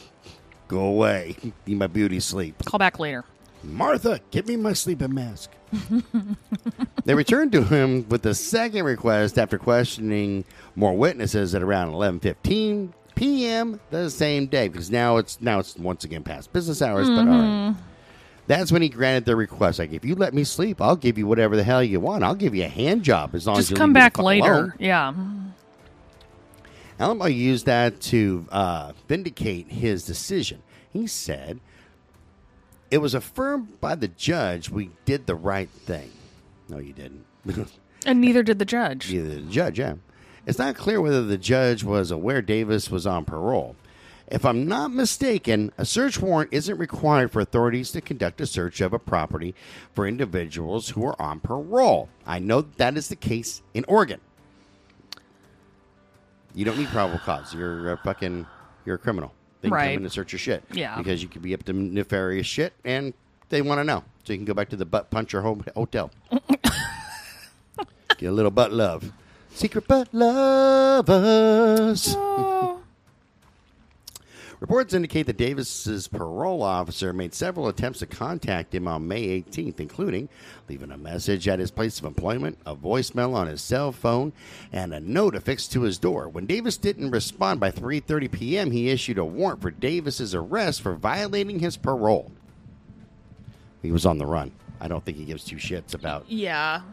[0.67, 1.35] Go away.
[1.65, 2.63] Be my beauty sleep.
[2.65, 3.25] Call back later.
[3.63, 5.49] Martha, get me my sleeping mask.
[7.05, 12.91] they returned to him with the second request after questioning more witnesses at around 11:15
[13.15, 13.79] p.m.
[13.89, 17.07] the same day because now it's now it's once again past business hours.
[17.09, 17.33] But all right.
[17.73, 17.81] Mm-hmm.
[18.47, 19.79] That's when he granted their request.
[19.79, 22.23] Like, if you let me sleep, I'll give you whatever the hell you want.
[22.23, 24.53] I'll give you a hand job as long as you come back later.
[24.53, 24.73] alone.
[24.79, 25.13] Yeah.
[26.99, 30.61] Alamo used that to uh, vindicate his decision.
[30.91, 31.59] He said,
[32.91, 36.11] It was affirmed by the judge we did the right thing.
[36.69, 37.25] No, you didn't.
[38.05, 39.09] And neither did the judge.
[39.13, 39.93] Neither did the judge, yeah.
[40.45, 43.77] It's not clear whether the judge was aware Davis was on parole.
[44.29, 48.81] If I'm not mistaken, a search warrant isn't required for authorities to conduct a search
[48.81, 49.53] of a property
[49.93, 52.09] for individuals who are on parole.
[52.25, 54.19] I know that is the case in Oregon.
[56.55, 57.53] You don't need probable cause.
[57.53, 58.45] You're a fucking
[58.85, 59.33] you're a criminal.
[59.61, 59.87] They can Right.
[59.89, 60.63] come in and search your shit.
[60.71, 60.97] Yeah.
[60.97, 63.13] Because you could be up to nefarious shit and
[63.49, 64.03] they want to know.
[64.23, 66.11] So you can go back to the butt puncher ho- hotel.
[68.17, 69.11] Get a little butt love.
[69.53, 72.13] Secret butt lovers.
[72.17, 72.79] Oh.
[74.63, 79.81] Reports indicate that Davis's parole officer made several attempts to contact him on May 18th,
[79.81, 80.29] including
[80.69, 84.31] leaving a message at his place of employment, a voicemail on his cell phone,
[84.71, 86.29] and a note affixed to his door.
[86.29, 90.93] When Davis didn't respond by 3:30 p.m., he issued a warrant for Davis's arrest for
[90.93, 92.31] violating his parole.
[93.81, 94.53] He was on the run.
[94.79, 96.23] I don't think he gives two shits about.
[96.29, 96.83] Yeah.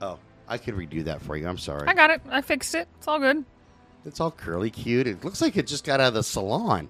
[0.00, 1.46] Oh, I could redo that for you.
[1.46, 1.86] I'm sorry.
[1.86, 2.20] I got it.
[2.28, 2.88] I fixed it.
[2.98, 3.44] It's all good.
[4.04, 5.06] It's all curly cute.
[5.06, 6.88] It looks like it just got out of the salon.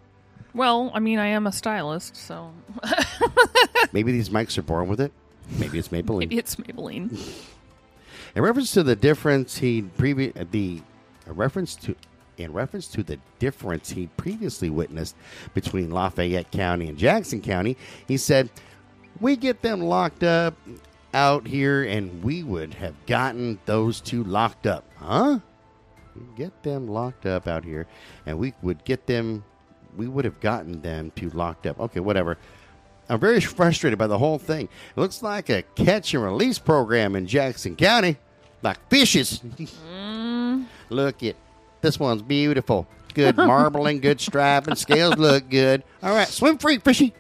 [0.55, 2.53] Well, I mean, I am a stylist, so
[3.93, 5.13] Maybe these mics are born with it.
[5.59, 6.19] Maybe it's Maybelline.
[6.21, 7.19] maybe it's Maybelline.
[8.35, 10.81] In reference to the difference he previ- uh, the
[11.27, 11.95] a reference to
[12.37, 15.15] in reference to the difference he previously witnessed
[15.55, 18.49] between Lafayette County and Jackson County, he said,
[19.21, 20.55] "We get them locked up
[21.13, 25.41] out here, and we would have gotten those two locked up, huh?
[26.17, 27.87] We get them locked up out here,
[28.27, 29.45] and we would get them.
[29.97, 31.79] We would have gotten them to locked up.
[31.81, 32.39] Okay, whatever."
[33.09, 34.67] I'm very frustrated by the whole thing.
[34.97, 38.17] It looks like a catch and release program in Jackson County,
[38.63, 39.41] like fishes.
[39.91, 40.67] Mm.
[40.91, 41.37] Look it,
[41.81, 42.87] this one's beautiful.
[43.15, 45.83] Good marbling, good striping, scales look good.
[46.03, 47.15] All right, swim free, fishy.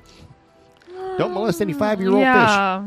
[1.19, 2.23] Don't molest any five-year-old fish.
[2.23, 2.85] yeah.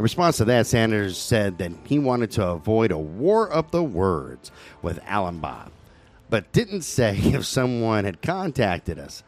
[0.00, 3.82] In response to that, Sanders said that he wanted to avoid a war of the
[3.82, 5.68] words with Allenbaugh,
[6.30, 9.22] but didn't say if someone had contacted us.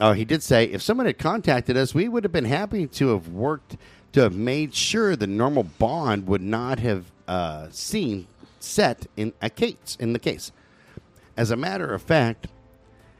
[0.00, 3.10] Oh, he did say if someone had contacted us, we would have been happy to
[3.10, 3.76] have worked
[4.14, 8.26] to have made sure the normal bond would not have uh, seen
[8.58, 10.50] set in a case in the case.
[11.36, 12.48] As a matter of fact,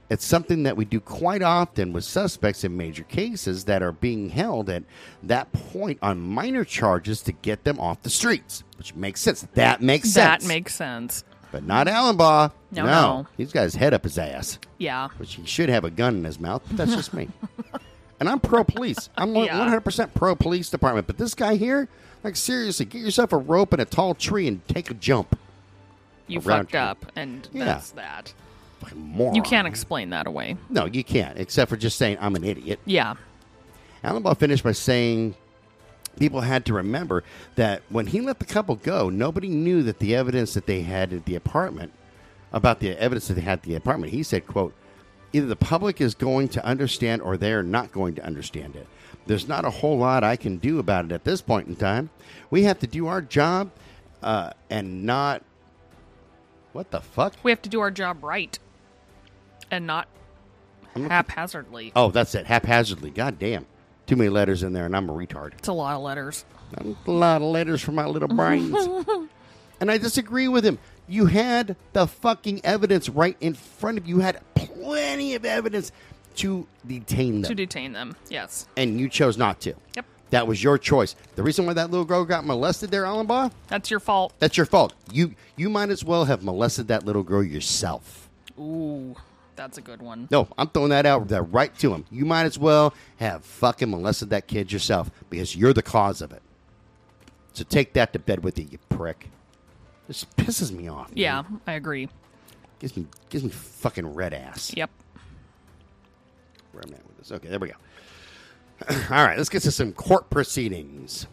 [0.08, 4.28] It's something that we do quite often with suspects in major cases that are being
[4.30, 4.84] held at
[5.24, 9.46] that point on minor charges to get them off the streets, which makes sense.
[9.54, 10.42] That makes sense.
[10.44, 11.24] That makes sense.
[11.50, 12.52] But not Allenbaugh.
[12.70, 13.26] No, no.
[13.36, 15.08] He's got his head up his ass, Yeah.
[15.16, 16.62] which he should have a gun in his mouth.
[16.68, 17.28] But that's just me.
[18.20, 19.08] and I'm pro police.
[19.16, 19.56] I'm Yeah.
[19.58, 21.06] 100% pro police department.
[21.08, 21.88] But this guy here,
[22.22, 25.36] like, seriously, get yourself a rope and a tall tree and take a jump.
[26.28, 26.78] You fucked you.
[26.80, 27.64] up, and Yeah.
[27.64, 28.34] that's that.
[28.94, 29.34] Moron.
[29.34, 30.56] You can't explain that away.
[30.68, 32.78] No, you can't, except for just saying I'm an idiot.
[32.84, 33.14] Yeah.
[34.04, 35.34] Allenbaugh finished by saying
[36.18, 37.24] people had to remember
[37.56, 41.12] that when he let the couple go, nobody knew that the evidence that they had
[41.12, 41.92] at the apartment
[42.52, 44.12] about the evidence that they had at the apartment.
[44.12, 44.74] He said, "quote
[45.32, 48.86] Either the public is going to understand or they're not going to understand it.
[49.26, 52.10] There's not a whole lot I can do about it at this point in time.
[52.48, 53.70] We have to do our job
[54.22, 55.42] uh, and not
[56.72, 58.58] what the fuck." We have to do our job right
[59.70, 60.08] and not
[60.94, 61.92] haphazardly.
[61.94, 62.46] Oh, that's it.
[62.46, 63.10] Haphazardly.
[63.10, 63.66] God damn.
[64.06, 65.54] Too many letters in there, and I'm a retard.
[65.54, 66.44] It's a lot of letters.
[66.78, 68.74] A lot of letters for my little brains.
[69.80, 70.78] and I disagree with him.
[71.08, 74.16] You had the fucking evidence right in front of you.
[74.16, 75.92] You had plenty of evidence
[76.36, 77.48] to detain them.
[77.48, 78.14] To detain them.
[78.28, 78.66] Yes.
[78.76, 79.74] and you chose not to.
[79.96, 80.06] Yep.
[80.30, 81.14] That was your choice.
[81.36, 84.34] The reason why that little girl got molested there, Allenbaugh, That's your fault.
[84.40, 84.92] that's your fault.
[85.12, 88.28] You you might as well have molested that little girl yourself.
[88.58, 89.14] Ooh,
[89.56, 90.28] that's a good one.
[90.30, 92.04] No, I'm throwing that out there right to him.
[92.10, 96.32] You might as well have fucking molested that kid yourself because you're the cause of
[96.32, 96.42] it.
[97.52, 99.30] So take that to bed with you, you prick.
[100.06, 101.08] This pisses me off.
[101.08, 101.16] man.
[101.16, 102.08] Yeah, I agree.
[102.78, 104.72] Gives me gives me fucking red ass.
[104.76, 104.90] Yep.
[106.72, 107.32] Where am I at with this?
[107.32, 107.74] Okay, there we go.
[109.10, 111.26] All right, let's get to some court proceedings.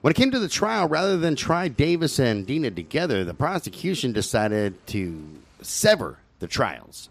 [0.00, 4.12] When it came to the trial, rather than try Davis and Dina together, the prosecution
[4.12, 5.22] decided to
[5.60, 7.10] sever the trials.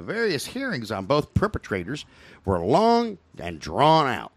[0.00, 2.06] The various hearings on both perpetrators
[2.46, 4.32] were long and drawn out,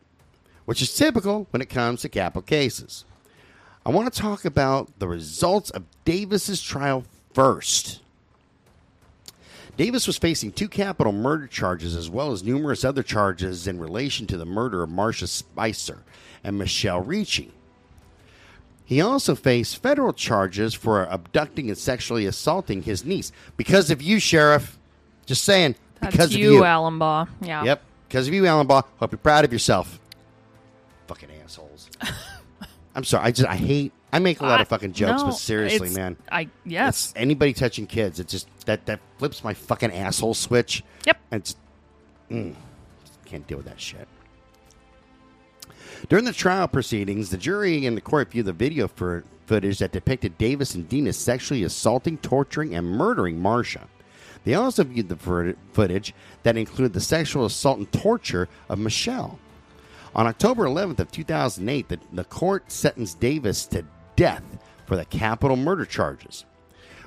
[0.65, 3.05] which is typical when it comes to capital cases.
[3.85, 8.01] I want to talk about the results of Davis's trial first.
[9.77, 14.27] Davis was facing two capital murder charges as well as numerous other charges in relation
[14.27, 16.03] to the murder of Marcia Spicer
[16.43, 17.53] and Michelle Ricci.
[18.83, 23.31] He also faced federal charges for abducting and sexually assaulting his niece.
[23.55, 24.77] Because of you, Sheriff.
[25.25, 25.75] Just saying.
[25.99, 26.61] That's because you, of you.
[26.61, 27.27] Allenbaugh.
[27.41, 27.63] Yeah.
[27.63, 27.83] Yep.
[28.07, 28.83] Because of you, Allenbaugh.
[28.97, 29.99] Hope you're proud of yourself.
[31.07, 31.89] Fucking assholes.
[32.95, 33.25] I'm sorry.
[33.25, 33.91] I just I hate.
[34.11, 36.15] I make a lot of fucking jokes, no, but seriously, man.
[36.31, 37.09] I yes.
[37.09, 40.83] It's anybody touching kids, it just that that flips my fucking asshole switch.
[41.05, 41.17] Yep.
[41.31, 41.55] And It's
[42.29, 42.53] mm,
[43.25, 44.07] can't deal with that shit.
[46.09, 49.91] During the trial proceedings, the jury and the court viewed the video for footage that
[49.91, 53.87] depicted Davis and Dina sexually assaulting, torturing, and murdering Marcia.
[54.43, 55.15] They also viewed the
[55.71, 59.39] footage- that included the sexual assault and torture of Michelle.
[60.15, 64.43] On October 11th of 2008, the, the court sentenced Davis to death
[64.85, 66.45] for the capital murder charges.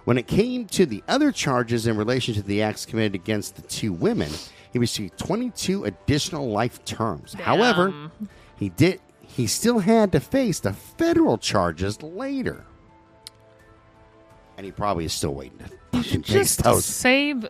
[0.05, 3.63] When it came to the other charges in relation to the acts committed against the
[3.63, 4.31] two women,
[4.73, 7.35] he received 22 additional life terms.
[7.35, 8.11] However,
[8.57, 12.65] he did he still had to face the federal charges later.
[14.57, 16.85] And he probably is still waiting to fucking Just those.
[16.85, 17.47] save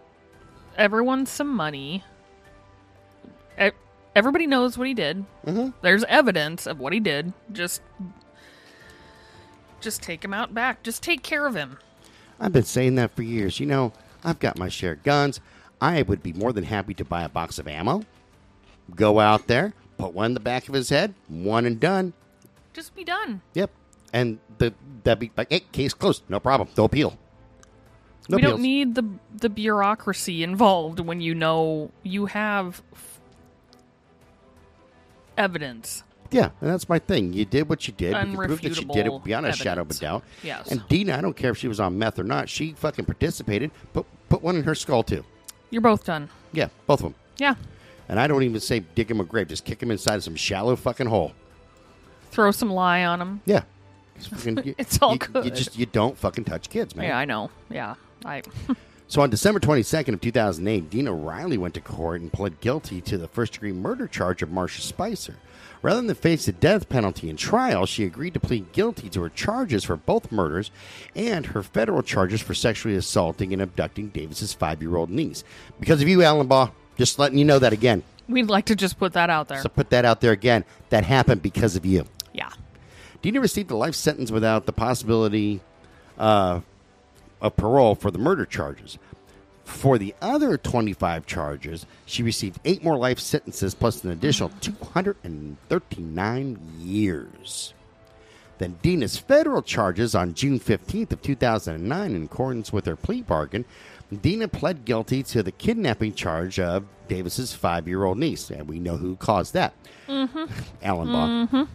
[0.76, 2.02] everyone some money.
[4.16, 5.26] Everybody knows what he did.
[5.46, 5.68] Mm-hmm.
[5.82, 7.34] There's evidence of what he did.
[7.52, 7.82] Just,
[9.82, 10.82] just take him out back.
[10.82, 11.76] Just take care of him.
[12.40, 13.60] I've been saying that for years.
[13.60, 13.92] You know,
[14.24, 15.38] I've got my share of guns.
[15.82, 18.04] I would be more than happy to buy a box of ammo,
[18.94, 22.14] go out there, put one in the back of his head, one and done.
[22.72, 23.42] Just be done.
[23.52, 23.70] Yep.
[24.12, 24.72] And the
[25.04, 26.22] that'd be like, hey, case closed.
[26.28, 26.68] No problem.
[26.76, 27.18] No appeal.
[28.28, 29.04] No we don't need the
[29.36, 33.20] the bureaucracy involved when you know you have f-
[35.36, 36.02] evidence.
[36.32, 37.32] Yeah, and that's my thing.
[37.32, 38.14] You did what you did.
[38.14, 40.24] We can prove that you did it beyond a shadow of a doubt.
[40.42, 40.70] Yes.
[40.72, 42.48] And Dina, I don't care if she was on meth or not.
[42.48, 43.70] She fucking participated.
[43.92, 45.24] Put put one in her skull too.
[45.70, 46.28] You're both done.
[46.52, 47.14] Yeah, both of them.
[47.38, 47.54] Yeah.
[48.08, 49.48] And I don't even say dig him a grave.
[49.48, 51.32] Just kick him inside some shallow fucking hole.
[52.30, 53.40] Throw some lie on him.
[53.46, 53.62] Yeah.
[54.24, 57.06] Fucking- It's all you, You just you don't fucking touch kids, man.
[57.06, 57.50] Yeah, I know.
[57.70, 57.94] Yeah.
[58.24, 58.42] I
[59.08, 63.16] So on December 22nd of 2008, Dina Riley went to court and pled guilty to
[63.16, 65.36] the first-degree murder charge of Marcia Spicer.
[65.80, 69.28] Rather than face the death penalty in trial, she agreed to plead guilty to her
[69.28, 70.72] charges for both murders
[71.14, 75.44] and her federal charges for sexually assaulting and abducting Davis's five-year-old niece.
[75.78, 78.02] Because of you, Allenbaugh, just letting you know that again.
[78.28, 79.60] we'd like to just put that out there.
[79.62, 80.64] So put that out there again.
[80.88, 82.06] That happened because of you.
[83.26, 85.60] Dina received a life sentence without the possibility
[86.16, 86.60] uh,
[87.40, 88.98] of parole for the murder charges.
[89.64, 96.58] For the other 25 charges, she received eight more life sentences plus an additional 239
[96.78, 97.74] years.
[98.58, 103.64] Then Dina's federal charges on June 15th of 2009 in accordance with her plea bargain,
[104.22, 109.16] Dina pled guilty to the kidnapping charge of Davis's 5-year-old niece, and we know who
[109.16, 109.74] caused that.
[110.80, 111.66] Allenbaugh.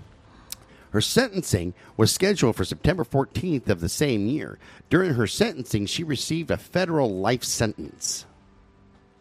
[0.91, 4.59] Her sentencing was scheduled for September 14th of the same year.
[4.89, 8.25] During her sentencing, she received a federal life sentence.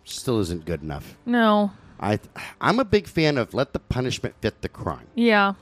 [0.05, 1.17] Still isn't good enough.
[1.25, 1.71] No.
[2.01, 2.19] I
[2.61, 5.07] I'm a big fan of let the punishment fit the crime.
[5.15, 5.55] Yeah.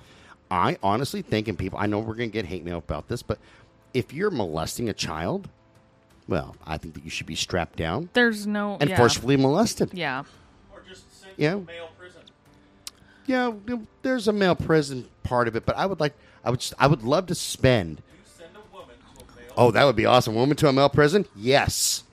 [0.51, 3.23] I honestly think, and people, I know we're going to get hate mail about this,
[3.23, 3.39] but
[3.93, 5.49] if you're molesting a child,
[6.27, 8.79] well, I think that you should be strapped down There's no.
[8.81, 8.97] and yeah.
[8.97, 9.91] forcefully molested.
[9.93, 10.25] Yeah.
[10.73, 11.55] Or just sent Yeah.
[11.55, 11.98] to male prison.
[13.29, 13.53] Yeah,
[14.01, 17.03] there's a male prison part of it, but I would like, I would, I would
[17.03, 17.99] love to spend.
[17.99, 20.35] You send a woman to a male Oh, that would be awesome.
[20.35, 21.27] Woman to a male prison?
[21.37, 22.05] Yes.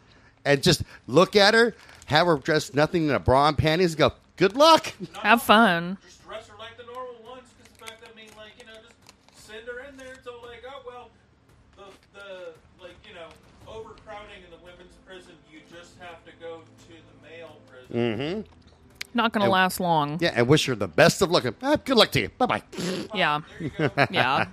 [0.44, 1.74] And just look at her,
[2.08, 4.92] have her dress nothing in a bra and panties, and go, good luck.
[5.24, 5.98] Have fun.
[6.06, 8.66] Just dress her like the normal ones, because the fact that I mean, like you
[8.66, 10.18] know, just send her in there.
[10.22, 11.10] So like, oh well,
[11.78, 13.30] the the like you know,
[13.72, 15.34] overcrowding in the women's prison.
[15.50, 18.44] You just have to go to the male prison.
[18.44, 18.65] Mm-hmm.
[19.16, 20.18] Not going to last long.
[20.20, 21.46] Yeah, and wish her the best of luck.
[21.64, 22.30] Ah, good luck to you.
[22.38, 22.64] Bye bye.
[23.16, 23.40] Yeah.
[23.60, 24.08] There you go.
[24.12, 24.46] Yeah.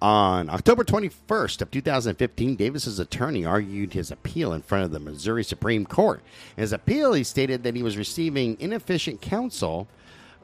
[0.00, 5.42] On October 21st of 2015, Davis's attorney argued his appeal in front of the Missouri
[5.42, 6.22] Supreme Court.
[6.56, 9.88] In his appeal, he stated that he was receiving inefficient counsel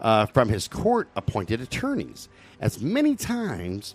[0.01, 2.29] uh, from his court-appointed attorneys.
[2.59, 3.95] As many times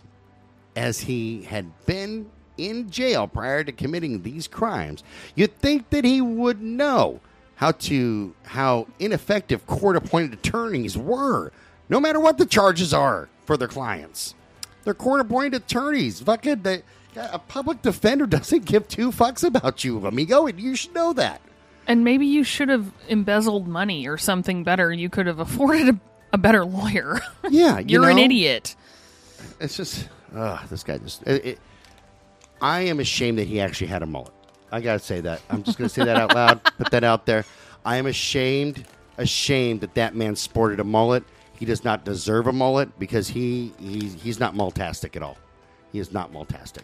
[0.75, 5.03] as he had been in jail prior to committing these crimes,
[5.33, 7.19] you'd think that he would know
[7.55, 11.51] how to how ineffective court-appointed attorneys were,
[11.89, 14.35] no matter what the charges are for their clients.
[14.83, 16.21] They're court-appointed attorneys.
[16.21, 16.83] Fucking, they,
[17.15, 21.41] a public defender doesn't give two fucks about you, amigo, and you should know that.
[21.87, 24.91] And maybe you should have embezzled money or something better.
[24.91, 25.99] You could have afforded a,
[26.33, 27.21] a better lawyer.
[27.49, 28.75] Yeah, you You're an idiot.
[29.59, 31.21] It's just, uh, this guy just.
[31.27, 31.59] It, it,
[32.59, 34.33] I am ashamed that he actually had a mullet.
[34.75, 35.41] I gotta say that.
[35.49, 36.61] I'm just gonna say that out loud.
[36.77, 37.45] Put that out there.
[37.85, 38.85] I am ashamed,
[39.17, 41.23] ashamed that that man sported a mullet.
[41.57, 45.37] He does not deserve a mullet because he, he he's not multastic at all.
[45.93, 46.81] He is not multastic.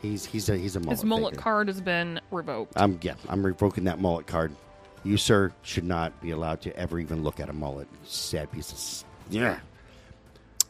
[0.00, 0.96] He's he's a he's a mullet.
[0.96, 2.72] His mullet card has been revoked.
[2.76, 3.16] I'm yeah.
[3.28, 4.56] I'm revoking that mullet card.
[5.02, 7.86] You sir should not be allowed to ever even look at a mullet.
[8.04, 9.58] Sad piece of yeah.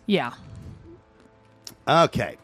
[0.07, 0.33] Yeah.
[1.87, 2.39] Okay.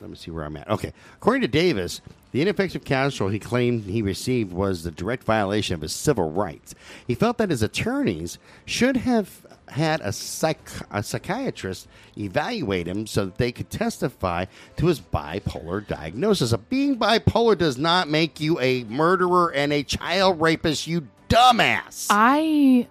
[0.00, 0.68] Let me see where I'm at.
[0.68, 0.92] Okay.
[1.16, 5.80] According to Davis, the ineffective counsel he claimed he received was the direct violation of
[5.80, 6.74] his civil rights.
[7.06, 13.26] He felt that his attorneys should have had a, psych- a psychiatrist evaluate him so
[13.26, 14.44] that they could testify
[14.76, 16.54] to his bipolar diagnosis.
[16.68, 22.06] Being bipolar does not make you a murderer and a child rapist, you dumbass.
[22.10, 22.86] I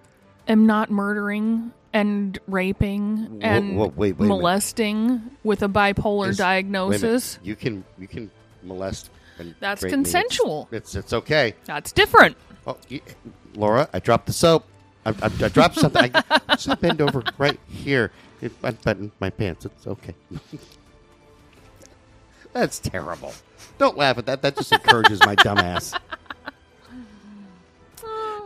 [0.46, 4.28] am not murdering and raping and whoa, wait, wait minute.
[4.28, 7.38] molesting with a bipolar Is- wait a diagnosis.
[7.42, 8.30] You can you can
[8.62, 9.10] molest.
[9.38, 9.88] And That's me.
[9.88, 10.68] It's- consensual.
[10.72, 11.54] It's, it's okay.
[11.64, 12.36] That's different.
[12.66, 13.00] Oh, you,
[13.54, 14.64] Laura, I dropped the soap.
[15.06, 16.10] I, I, I dropped something.
[16.14, 18.10] I just bend over right here.
[18.40, 19.64] It unbuttoned my pants.
[19.64, 20.14] It's okay.
[22.52, 23.32] That's terrible.
[23.78, 24.42] Don't laugh at that.
[24.42, 25.98] That just encourages my dumbass.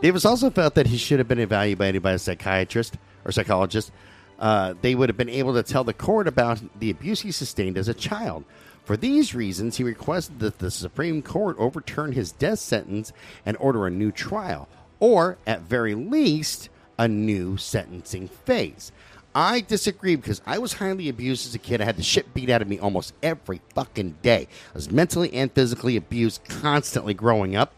[0.02, 3.90] Davis also felt that he should have been evaluated by a psychiatrist or psychologist.
[4.38, 7.78] Uh, they would have been able to tell the court about the abuse he sustained
[7.78, 8.44] as a child.
[8.84, 13.12] For these reasons, he requested that the Supreme Court overturn his death sentence
[13.46, 14.68] and order a new trial,
[14.98, 16.68] or at very least,
[16.98, 18.90] a new sentencing phase.
[19.34, 21.80] I disagree because I was highly abused as a kid.
[21.80, 24.48] I had the shit beat out of me almost every fucking day.
[24.70, 27.72] I was mentally and physically abused constantly growing up.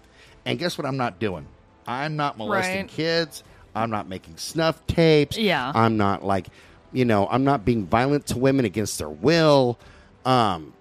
[0.46, 1.46] And guess what I'm not doing?
[1.86, 2.88] I'm not molesting Right.
[2.88, 3.44] kids.
[3.74, 5.36] I'm not making snuff tapes.
[5.36, 5.72] Yeah.
[5.74, 6.46] I'm not like,
[6.92, 9.78] you know, I'm not being violent to women against their will.
[10.24, 10.72] Um,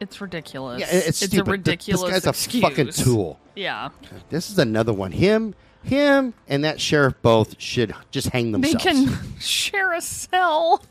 [0.00, 0.80] It's ridiculous.
[0.80, 1.44] yeah, it- it's, a stupid.
[1.46, 2.64] Th- ridiculous This guy's excuse.
[2.64, 3.38] a fucking tool.
[3.54, 3.90] Yeah.
[4.30, 5.12] This is another one.
[5.12, 8.84] Him, him, and that sheriff both should just hang themselves.
[8.84, 9.20] They themselves.
[9.32, 10.82] can share a cell.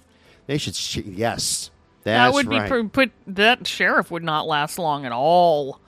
[0.46, 0.76] They should.
[0.76, 1.72] Sh- yes,
[2.04, 2.64] that that's would right.
[2.64, 5.80] be pr- put that sheriff would not last long at all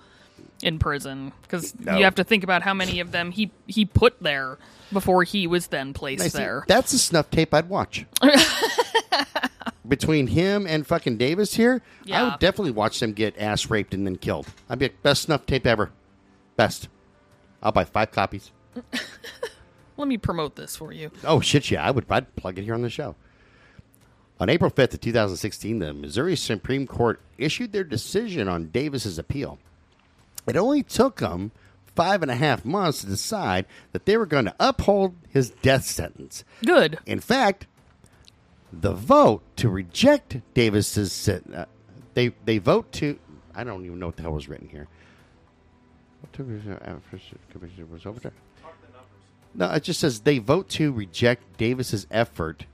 [0.63, 1.97] in prison because No.
[1.97, 4.59] you have to think about how many of them he he put there
[4.93, 6.63] before he was then placed see, there.
[6.67, 8.05] That's a snuff tape I'd watch.
[9.87, 12.23] Between him and fucking Davis here, I Yeah.
[12.25, 14.47] would definitely watch them get ass raped and then killed.
[14.69, 15.91] I'd be like, best snuff tape ever.
[16.55, 16.87] Best.
[17.61, 18.51] I'll buy five copies.
[19.97, 21.11] Let me promote this for you.
[21.23, 22.05] Oh shit, yeah, I would.
[22.09, 23.15] I'd plug it here on the show.
[24.39, 29.59] On April 5th of 2016, the Missouri Supreme Court issued their decision on Davis's appeal.
[30.47, 31.51] It only took them
[31.95, 35.85] five and a half months to decide that they were going to uphold his death
[35.85, 36.43] sentence.
[36.65, 36.99] Good.
[37.05, 37.67] In fact,
[38.71, 41.65] the vote to reject Davis's sen- uh,
[42.13, 43.19] they they vote to
[43.53, 44.87] I don't even know what the hell was written here.
[46.21, 46.47] What took
[47.51, 48.31] commission Was over there.
[49.53, 52.65] No, it just says they vote to reject Davis's effort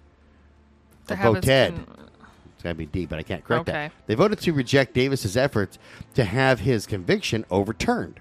[1.08, 1.76] To of have vote his Ted.
[1.76, 2.10] con-
[2.54, 3.72] It's got to be D, but I can't correct Okay.
[3.88, 3.92] that.
[4.06, 5.80] They voted to reject Davis's efforts
[6.14, 8.20] to have his conviction overturned.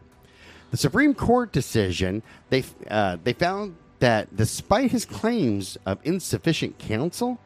[0.77, 7.39] The Supreme Court decision they uh, they found that despite his claims of insufficient counsel,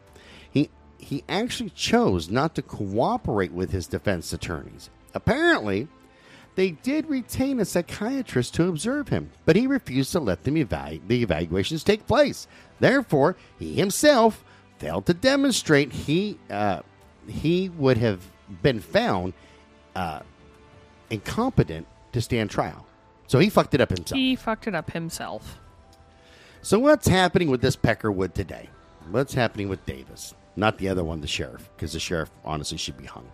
[0.50, 0.68] he
[0.98, 4.90] he actually chose not to cooperate with his defense attorneys.
[5.14, 5.86] Apparently,
[6.56, 11.00] they did retain a psychiatrist to observe him, but he refused to let them evalu-
[11.06, 12.48] the evaluations take place.
[12.80, 14.42] Therefore, he himself
[14.78, 16.80] failed to demonstrate he uh,
[17.28, 18.28] he would have
[18.60, 19.34] been found
[19.94, 20.18] uh,
[21.10, 22.86] incompetent to stand trial.
[23.30, 24.16] So he fucked it up himself.
[24.18, 25.60] He fucked it up himself.
[26.62, 28.68] So what's happening with this Peckerwood today?
[29.12, 30.34] What's happening with Davis?
[30.56, 33.30] Not the other one, the sheriff, because the sheriff honestly should be hung.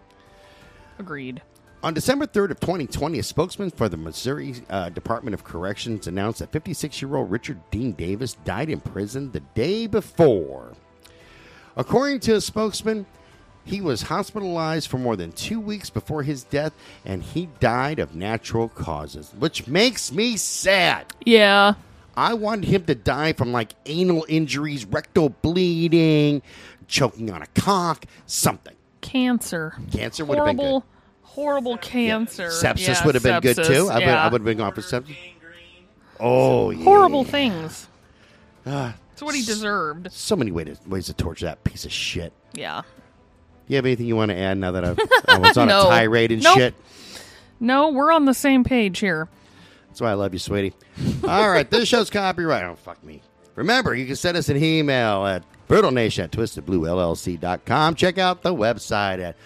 [0.98, 1.40] Agreed.
[1.82, 6.40] On December 3rd of 2020, a spokesman for the Missouri uh, Department of Corrections announced
[6.40, 10.74] that 56-year-old Richard Dean Davis died in prison the day before.
[11.74, 13.06] According to a spokesman,
[13.66, 16.72] he was hospitalized for more than two weeks before his death,
[17.04, 21.06] and he died of natural causes, which makes me sad.
[21.24, 21.74] Yeah.
[22.16, 26.40] I wanted him to die from like anal injuries, rectal bleeding,
[26.86, 28.74] choking on a cock, something.
[29.02, 29.74] Cancer.
[29.92, 30.62] Cancer would have been good.
[30.62, 30.86] horrible,
[31.22, 32.48] horrible cancer.
[32.48, 33.88] Sepsis Yeah, would have been good sepsis, too.
[33.90, 34.22] I would, yeah.
[34.24, 35.06] I would have been gone for sepsis.
[35.08, 35.84] Gangrene.
[36.18, 36.84] Oh, yeah.
[36.84, 37.88] horrible things.
[38.64, 40.10] Ah, It's what he deserved.
[40.10, 42.32] so many ways to, ways to torture that piece of shit.
[42.54, 42.82] Yeah.
[43.68, 44.98] You have anything you want to add now that I've,
[45.28, 45.82] I was on No.
[45.82, 46.56] a tirade and Nope.
[46.58, 46.74] shit?
[47.58, 49.28] No, we're on the same page here.
[49.88, 50.74] That's why I love you, sweetie.
[51.26, 52.64] All right, this show's copyright.
[52.64, 53.22] Oh, fuck me.
[53.54, 57.94] Remember, you can send us an email at brutalnation at twistedbluellc.com.
[57.94, 59.36] Check out the website at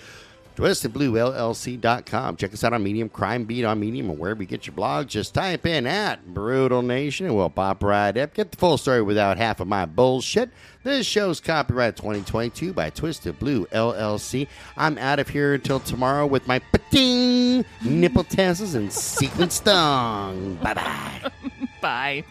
[0.61, 2.37] twistedbluellc.com.
[2.37, 5.07] Check us out on Medium, Crime Beat on Medium, or wherever you get your blogs.
[5.07, 8.35] Just type in at Brutal Nation and we'll pop right up.
[8.35, 10.51] Get the full story without half of my bullshit.
[10.83, 14.49] This show's copyright 2022 by Twisted Blue LLC.
[14.77, 20.55] I'm out of here until tomorrow with my pating nipple tassels and sequin stung.
[20.63, 21.31] Bye bye.
[21.81, 22.25] Bye.